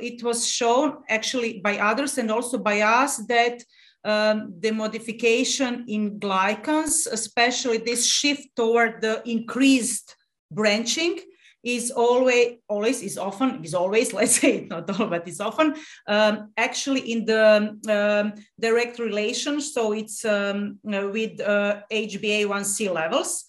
it 0.00 0.22
was 0.22 0.48
shown 0.48 0.98
actually 1.08 1.60
by 1.60 1.78
others 1.78 2.18
and 2.18 2.30
also 2.30 2.58
by 2.58 2.80
us 2.80 3.18
that 3.28 3.62
um, 4.04 4.54
the 4.58 4.72
modification 4.72 5.84
in 5.86 6.18
glycans, 6.18 7.06
especially 7.10 7.78
this 7.78 8.06
shift 8.06 8.56
toward 8.56 9.00
the 9.00 9.22
increased 9.28 10.16
branching, 10.50 11.20
is 11.62 11.90
always 11.90 12.56
always 12.68 13.02
is 13.02 13.18
often 13.18 13.62
is 13.62 13.74
always 13.74 14.12
let's 14.18 14.40
say 14.40 14.66
not 14.70 14.88
all 14.98 15.06
but 15.06 15.28
is 15.28 15.40
often 15.40 15.74
um, 16.06 16.50
actually 16.56 17.12
in 17.12 17.24
the 17.26 17.76
um, 17.88 18.32
direct 18.58 18.98
relation 18.98 19.60
so 19.60 19.92
it's 19.92 20.24
um, 20.24 20.78
with 20.82 21.38
uh, 21.40 21.82
hba1c 21.92 22.92
levels 22.92 23.44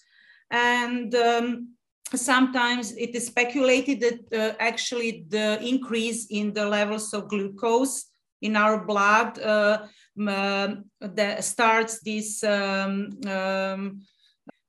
and 0.51 1.15
um, 1.15 1.69
sometimes 2.13 2.91
it 2.93 3.15
is 3.15 3.27
speculated 3.27 3.99
that 4.01 4.19
uh, 4.33 4.55
actually 4.59 5.25
the 5.29 5.59
increase 5.63 6.27
in 6.29 6.53
the 6.53 6.65
levels 6.65 7.13
of 7.13 7.29
glucose 7.29 8.05
in 8.41 8.55
our 8.55 8.85
blood 8.85 9.39
uh, 9.39 9.87
um, 10.27 10.85
that 10.99 11.43
starts 11.43 12.01
this 12.01 12.43
um, 12.43 13.09
um, 13.27 14.01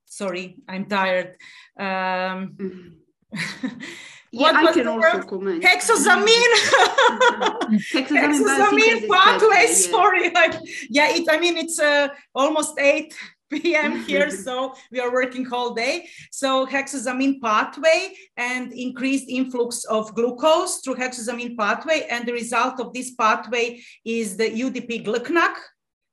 sorry 0.07 0.57
i'm 0.68 0.87
tired 0.87 1.37
um, 1.78 2.57
yeah, 4.33 4.53
I 4.55 4.72
can 4.72 4.89
also 4.89 5.16
word? 5.18 5.26
comment. 5.26 5.62
Hexosamine. 5.62 6.26
hexosamine, 7.93 8.18
hexosamine 8.18 9.09
pathway. 9.09 9.66
Yeah. 9.68 9.74
Sorry, 9.74 10.30
like, 10.30 10.55
yeah. 10.91 11.09
It. 11.11 11.28
I 11.30 11.39
mean, 11.39 11.57
it's 11.57 11.78
uh, 11.78 12.09
almost 12.35 12.78
eight 12.78 13.14
p.m. 13.53 14.05
here, 14.05 14.30
so 14.46 14.74
we 14.90 14.98
are 15.00 15.12
working 15.12 15.46
all 15.53 15.74
day. 15.74 16.09
So 16.30 16.66
hexosamine 16.66 17.40
pathway 17.40 18.14
and 18.36 18.72
increased 18.72 19.28
influx 19.28 19.84
of 19.84 20.14
glucose 20.14 20.80
through 20.80 20.96
hexosamine 20.96 21.57
pathway, 21.57 22.07
and 22.11 22.26
the 22.26 22.32
result 22.32 22.80
of 22.80 22.92
this 22.92 23.14
pathway 23.14 23.80
is 24.05 24.36
the 24.36 24.50
UDP 24.50 25.07
GlcNAc, 25.07 25.55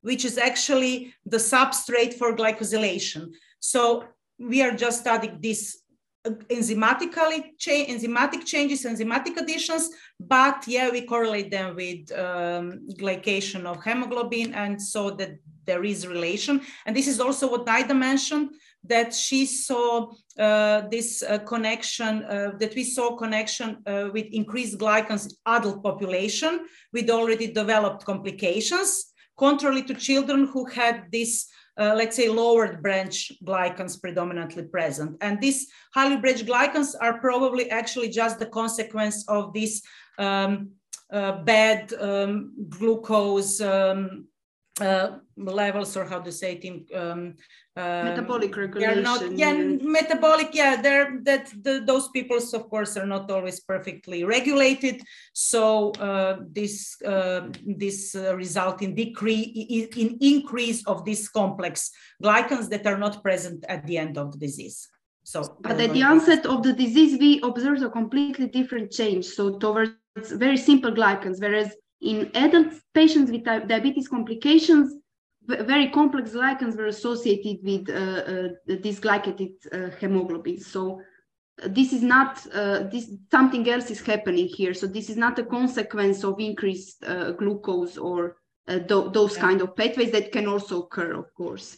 which 0.02 0.26
is 0.26 0.38
actually 0.38 1.14
the 1.26 1.38
substrate 1.38 2.14
for 2.14 2.36
glycosylation. 2.36 3.32
So 3.60 4.06
we 4.38 4.62
are 4.62 4.72
just 4.72 5.02
studying 5.02 5.40
this 5.42 5.82
enzymatically 6.26 7.58
cha- 7.58 7.86
enzymatic 7.86 8.46
changes, 8.46 8.86
enzymatic 8.86 9.38
additions, 9.38 9.90
but 10.20 10.68
yeah, 10.68 10.90
we 10.90 11.02
correlate 11.06 11.50
them 11.50 11.76
with 11.76 12.12
um, 12.12 12.88
glycation 13.00 13.66
of 13.66 13.84
hemoglobin, 13.84 14.54
and 14.54 14.82
so 14.82 15.12
that 15.12 15.38
there 15.66 15.84
is 15.84 16.08
relation. 16.08 16.62
And 16.86 16.96
this 16.96 17.08
is 17.08 17.20
also 17.20 17.50
what 17.50 17.66
Najda 17.66 17.96
mentioned 17.98 18.50
that 18.84 19.14
she 19.14 19.46
saw 19.46 20.12
uh, 20.38 20.82
this 20.90 21.22
uh, 21.22 21.40
connection, 21.40 22.24
uh, 22.26 22.52
that 22.60 22.76
we 22.76 22.84
saw 22.84 23.16
connection 23.16 23.78
uh, 23.86 24.10
with 24.14 24.26
increased 24.32 24.78
glycans 24.78 25.34
adult 25.46 25.84
population 25.84 26.62
with 26.94 27.10
already 27.10 27.48
developed 27.48 28.06
complications, 28.06 29.14
contrary 29.38 29.84
to 29.84 29.94
children 29.94 30.48
who 30.48 30.66
had 30.66 31.06
this 31.12 31.48
uh, 31.80 31.94
let's 31.96 32.16
say, 32.16 32.28
lowered 32.28 32.84
branch 32.84 33.32
glycans 33.44 34.00
predominantly 34.00 34.64
present. 34.64 35.18
And 35.22 35.40
these 35.40 35.68
highly 35.94 36.18
branched 36.18 36.46
glycans 36.46 36.94
are 37.00 37.20
probably 37.20 37.72
actually 37.72 38.10
just 38.10 38.38
the 38.38 38.46
consequence 38.46 39.26
of 39.28 39.54
this 39.54 39.82
um, 40.18 40.72
uh, 41.12 41.44
bad 41.44 41.94
um, 41.94 42.54
glucose 42.68 43.62
um, 43.62 44.28
uh, 44.82 45.20
levels, 45.38 45.96
or 45.98 46.06
how 46.06 46.20
to 46.20 46.32
say 46.32 46.54
it 46.54 46.64
in 46.64 46.86
um, 46.96 47.36
uh, 47.76 48.04
metabolic 48.04 48.56
regulation. 48.56 49.04
Not, 49.04 49.32
yeah, 49.38 49.54
metabolic. 49.54 50.50
Yeah, 50.54 50.82
they're 50.82 51.20
that 51.24 51.52
the, 51.64 51.84
those 51.86 52.10
people, 52.10 52.38
of 52.38 52.70
course, 52.70 52.98
are 52.98 53.06
not 53.06 53.32
always 53.32 53.60
perfectly 53.60 54.24
regulated. 54.24 55.02
So 55.34 55.92
uh, 55.92 56.40
this 56.52 57.02
uh, 57.02 57.50
this 57.66 58.16
uh, 58.16 58.36
result 58.36 58.82
in 58.82 58.96
decrease 58.96 59.88
in 59.96 60.18
increase 60.22 60.86
of 60.88 61.06
these 61.06 61.30
complex 61.30 61.92
glycans 62.24 62.70
that 62.70 62.86
are 62.86 62.98
not 62.98 63.24
present 63.24 63.66
at 63.68 63.86
the 63.86 63.98
end 63.98 64.18
of 64.18 64.32
the 64.32 64.38
disease. 64.38 64.88
So, 65.24 65.44
but 65.62 65.80
at 65.80 65.94
the 65.94 66.02
onset 66.02 66.48
of 66.48 66.64
the 66.64 66.74
disease, 66.74 67.20
we 67.20 67.40
observe 67.44 67.84
a 67.84 67.90
completely 67.90 68.48
different 68.48 68.92
change. 68.92 69.26
So 69.26 69.60
towards 69.60 69.92
very 70.32 70.58
simple 70.58 70.92
glycans, 70.92 71.40
whereas 71.40 71.76
in 72.02 72.32
adult 72.34 72.74
patients 72.94 73.32
with 73.32 73.44
diabetes 73.44 74.08
complications, 74.08 74.96
very 75.46 75.90
complex 75.90 76.32
glycans 76.32 76.78
were 76.78 76.88
associated 76.88 77.58
with 77.64 77.90
uh, 77.90 78.54
uh, 78.74 79.78
uh, 79.78 79.90
hemoglobin. 80.00 80.60
So 80.60 81.02
uh, 81.62 81.68
this 81.68 81.92
is 81.92 82.04
not 82.04 82.46
uh, 82.54 82.84
this 82.84 83.12
something 83.32 83.68
else 83.70 83.90
is 83.90 84.02
happening 84.02 84.48
here. 84.48 84.74
So 84.74 84.88
this 84.88 85.10
is 85.10 85.18
not 85.18 85.40
a 85.40 85.44
consequence 85.44 86.24
of 86.24 86.40
increased 86.40 87.04
uh, 87.04 87.32
glucose 87.32 87.98
or 87.98 88.38
th 88.68 88.88
those 88.88 89.36
yeah. 89.36 89.42
kind 89.42 89.62
of 89.62 89.76
pathways 89.76 90.12
that 90.12 90.32
can 90.32 90.48
also 90.48 90.84
occur, 90.84 91.14
of 91.14 91.34
course. 91.34 91.78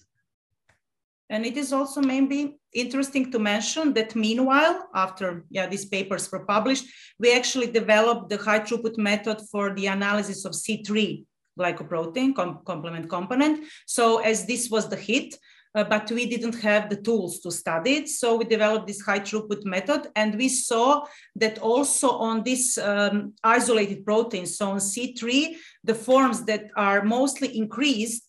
And 1.32 1.46
it 1.46 1.56
is 1.56 1.72
also 1.72 2.02
maybe 2.02 2.58
interesting 2.74 3.32
to 3.32 3.40
mention 3.40 3.94
that 3.94 4.16
meanwhile, 4.16 4.90
after 4.94 5.46
yeah, 5.50 5.66
these 5.66 5.86
papers 5.86 6.30
were 6.30 6.46
published, 6.46 6.86
we 7.20 7.34
actually 7.34 7.68
developed 7.72 8.30
the 8.30 8.38
high 8.38 8.60
throughput 8.60 8.98
method 8.98 9.42
for 9.50 9.74
the 9.74 9.88
analysis 9.88 10.44
of 10.44 10.52
C3 10.52 11.24
glycoprotein 11.58 12.36
com 12.36 12.60
complement 12.66 13.10
component. 13.10 13.66
So 13.86 14.20
as 14.20 14.46
this 14.46 14.70
was 14.70 14.90
the 14.90 14.98
hit, 14.98 15.36
uh, 15.74 15.86
but 15.86 16.12
we 16.12 16.26
didn't 16.26 16.60
have 16.62 16.90
the 16.90 17.02
tools 17.02 17.40
to 17.40 17.52
study 17.52 17.94
it. 18.00 18.10
So 18.10 18.36
we 18.36 18.44
developed 18.44 18.88
this 18.88 19.02
high 19.02 19.22
throughput 19.22 19.64
method, 19.64 20.08
and 20.18 20.36
we 20.36 20.50
saw 20.50 21.06
that 21.36 21.60
also 21.60 22.10
on 22.10 22.44
this 22.44 22.78
um, 22.78 23.34
isolated 23.44 24.06
proteins, 24.06 24.58
so 24.58 24.72
on 24.72 24.80
C3, 24.80 25.56
the 25.84 25.96
forms 25.96 26.44
that 26.44 26.66
are 26.76 27.04
mostly 27.04 27.58
increased 27.58 28.28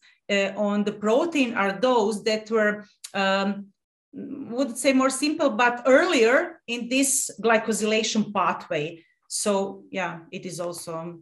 on 0.57 0.85
the 0.85 0.93
protein 0.93 1.55
are 1.55 1.73
those 1.81 2.23
that 2.25 2.51
were 2.51 2.85
um, 3.15 3.73
would 4.15 4.77
say 4.77 4.93
more 4.93 5.11
simple, 5.11 5.51
but 5.51 5.83
earlier 5.87 6.61
in 6.67 6.89
this 6.89 7.31
glycosylation 7.43 8.33
pathway. 8.33 9.03
So 9.29 9.85
yeah, 9.91 10.21
it 10.31 10.45
is 10.45 10.61
also 10.61 11.21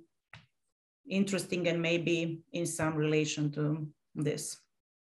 interesting 1.08 1.68
and 1.68 1.80
maybe 1.80 2.40
in 2.52 2.66
some 2.66 2.94
relation 2.94 3.50
to 3.52 3.86
this. 4.14 4.56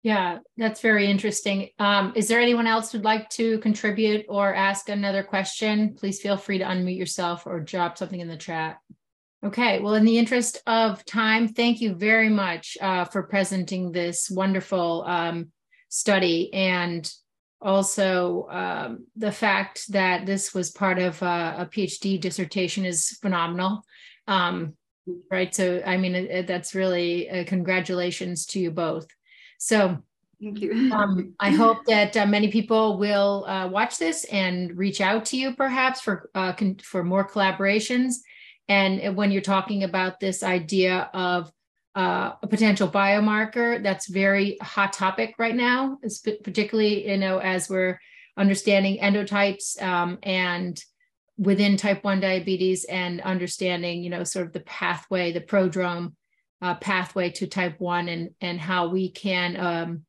Yeah, 0.02 0.38
that's 0.56 0.80
very 0.80 1.10
interesting. 1.10 1.68
Um, 1.78 2.12
is 2.16 2.26
there 2.26 2.40
anyone 2.40 2.66
else 2.66 2.90
who'd 2.90 3.04
like 3.04 3.28
to 3.30 3.58
contribute 3.58 4.24
or 4.28 4.54
ask 4.54 4.88
another 4.88 5.22
question? 5.22 5.94
Please 5.94 6.20
feel 6.20 6.38
free 6.38 6.58
to 6.58 6.64
unmute 6.64 6.96
yourself 6.96 7.46
or 7.46 7.60
drop 7.60 7.98
something 7.98 8.20
in 8.20 8.28
the 8.28 8.36
chat. 8.36 8.78
Okay, 9.42 9.80
well, 9.80 9.94
in 9.94 10.04
the 10.04 10.18
interest 10.18 10.60
of 10.66 11.02
time, 11.06 11.48
thank 11.48 11.80
you 11.80 11.94
very 11.94 12.28
much 12.28 12.76
uh, 12.80 13.06
for 13.06 13.22
presenting 13.22 13.90
this 13.90 14.30
wonderful 14.30 15.02
um, 15.06 15.50
study 15.88 16.52
and 16.52 17.10
also 17.62 18.46
um, 18.50 19.06
the 19.16 19.32
fact 19.32 19.90
that 19.92 20.26
this 20.26 20.52
was 20.52 20.70
part 20.70 20.98
of 20.98 21.22
uh, 21.22 21.54
a 21.58 21.66
PhD 21.66 22.20
dissertation 22.20 22.84
is 22.84 23.18
phenomenal. 23.22 23.82
Um, 24.26 24.74
right. 25.30 25.54
So, 25.54 25.82
I 25.86 25.96
mean, 25.96 26.14
it, 26.14 26.30
it, 26.30 26.46
that's 26.46 26.74
really 26.74 27.30
uh, 27.30 27.44
congratulations 27.44 28.44
to 28.46 28.60
you 28.60 28.70
both. 28.70 29.06
So, 29.58 29.98
thank 30.42 30.60
you. 30.60 30.92
um, 30.92 31.34
I 31.40 31.50
hope 31.50 31.84
that 31.86 32.14
uh, 32.14 32.26
many 32.26 32.48
people 32.48 32.98
will 32.98 33.46
uh, 33.46 33.68
watch 33.68 33.98
this 33.98 34.24
and 34.24 34.76
reach 34.76 35.00
out 35.00 35.24
to 35.26 35.38
you 35.38 35.54
perhaps 35.54 36.00
for 36.02 36.30
uh, 36.34 36.52
for 36.82 37.02
more 37.02 37.26
collaborations. 37.26 38.16
And 38.70 39.16
when 39.16 39.32
you're 39.32 39.42
talking 39.42 39.82
about 39.82 40.20
this 40.20 40.44
idea 40.44 41.10
of 41.12 41.52
uh, 41.96 42.34
a 42.40 42.46
potential 42.46 42.86
biomarker 42.86 43.82
that's 43.82 44.08
very 44.08 44.58
hot 44.62 44.92
topic 44.92 45.34
right 45.38 45.56
now, 45.56 45.98
particularly 46.44 47.10
you 47.10 47.18
know 47.18 47.38
as 47.38 47.68
we're 47.68 47.98
understanding 48.36 49.00
endotypes 49.02 49.82
um, 49.82 50.18
and 50.22 50.80
within 51.36 51.76
type 51.76 52.04
1 52.04 52.20
diabetes 52.20 52.84
and 52.84 53.20
understanding 53.22 54.04
you 54.04 54.10
know 54.10 54.22
sort 54.22 54.46
of 54.46 54.52
the 54.52 54.60
pathway 54.60 55.32
the 55.32 55.40
prodrome 55.40 56.14
uh, 56.62 56.76
pathway 56.76 57.30
to 57.30 57.48
type 57.48 57.80
1 57.80 58.08
and 58.08 58.30
and 58.40 58.60
how 58.60 58.88
we 58.88 59.10
can 59.10 59.56
um, 59.56 60.04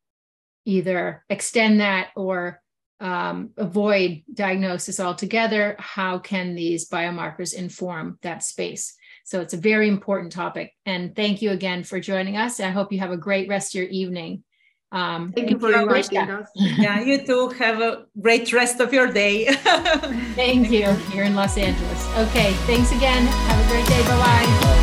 either 0.65 1.25
extend 1.31 1.79
that 1.79 2.09
or 2.15 2.61
um, 3.01 3.49
avoid 3.57 4.23
diagnosis 4.33 4.99
altogether 4.99 5.75
how 5.79 6.19
can 6.19 6.55
these 6.55 6.87
biomarkers 6.87 7.53
inform 7.53 8.17
that 8.21 8.43
space 8.43 8.95
so 9.31 9.39
it's 9.39 9.53
a 9.53 9.57
very 9.57 9.87
important 9.87 10.31
topic. 10.33 10.73
And 10.85 11.15
thank 11.15 11.41
you 11.41 11.51
again 11.51 11.83
for 11.83 11.99
joining 11.99 12.37
us. 12.37 12.59
I 12.59 12.69
hope 12.69 12.91
you 12.91 12.99
have 12.99 13.11
a 13.11 13.17
great 13.17 13.47
rest 13.47 13.73
of 13.73 13.79
your 13.79 13.89
evening. 13.89 14.43
Um, 14.91 15.31
thank 15.31 15.49
you 15.49 15.57
for 15.57 15.71
inviting 15.71 16.17
us. 16.17 16.49
yeah, 16.53 16.99
you 16.99 17.25
too. 17.25 17.47
Have 17.49 17.79
a 17.79 18.07
great 18.19 18.51
rest 18.51 18.81
of 18.81 18.91
your 18.91 19.07
day. 19.07 19.45
thank 20.35 20.69
you. 20.69 20.93
You're 21.13 21.23
in 21.23 21.35
Los 21.35 21.57
Angeles. 21.57 22.17
Okay. 22.17 22.51
Thanks 22.67 22.91
again. 22.91 23.25
Have 23.25 23.65
a 23.65 23.69
great 23.69 23.85
day. 23.85 24.01
Bye 24.03 24.17
bye. 24.17 24.77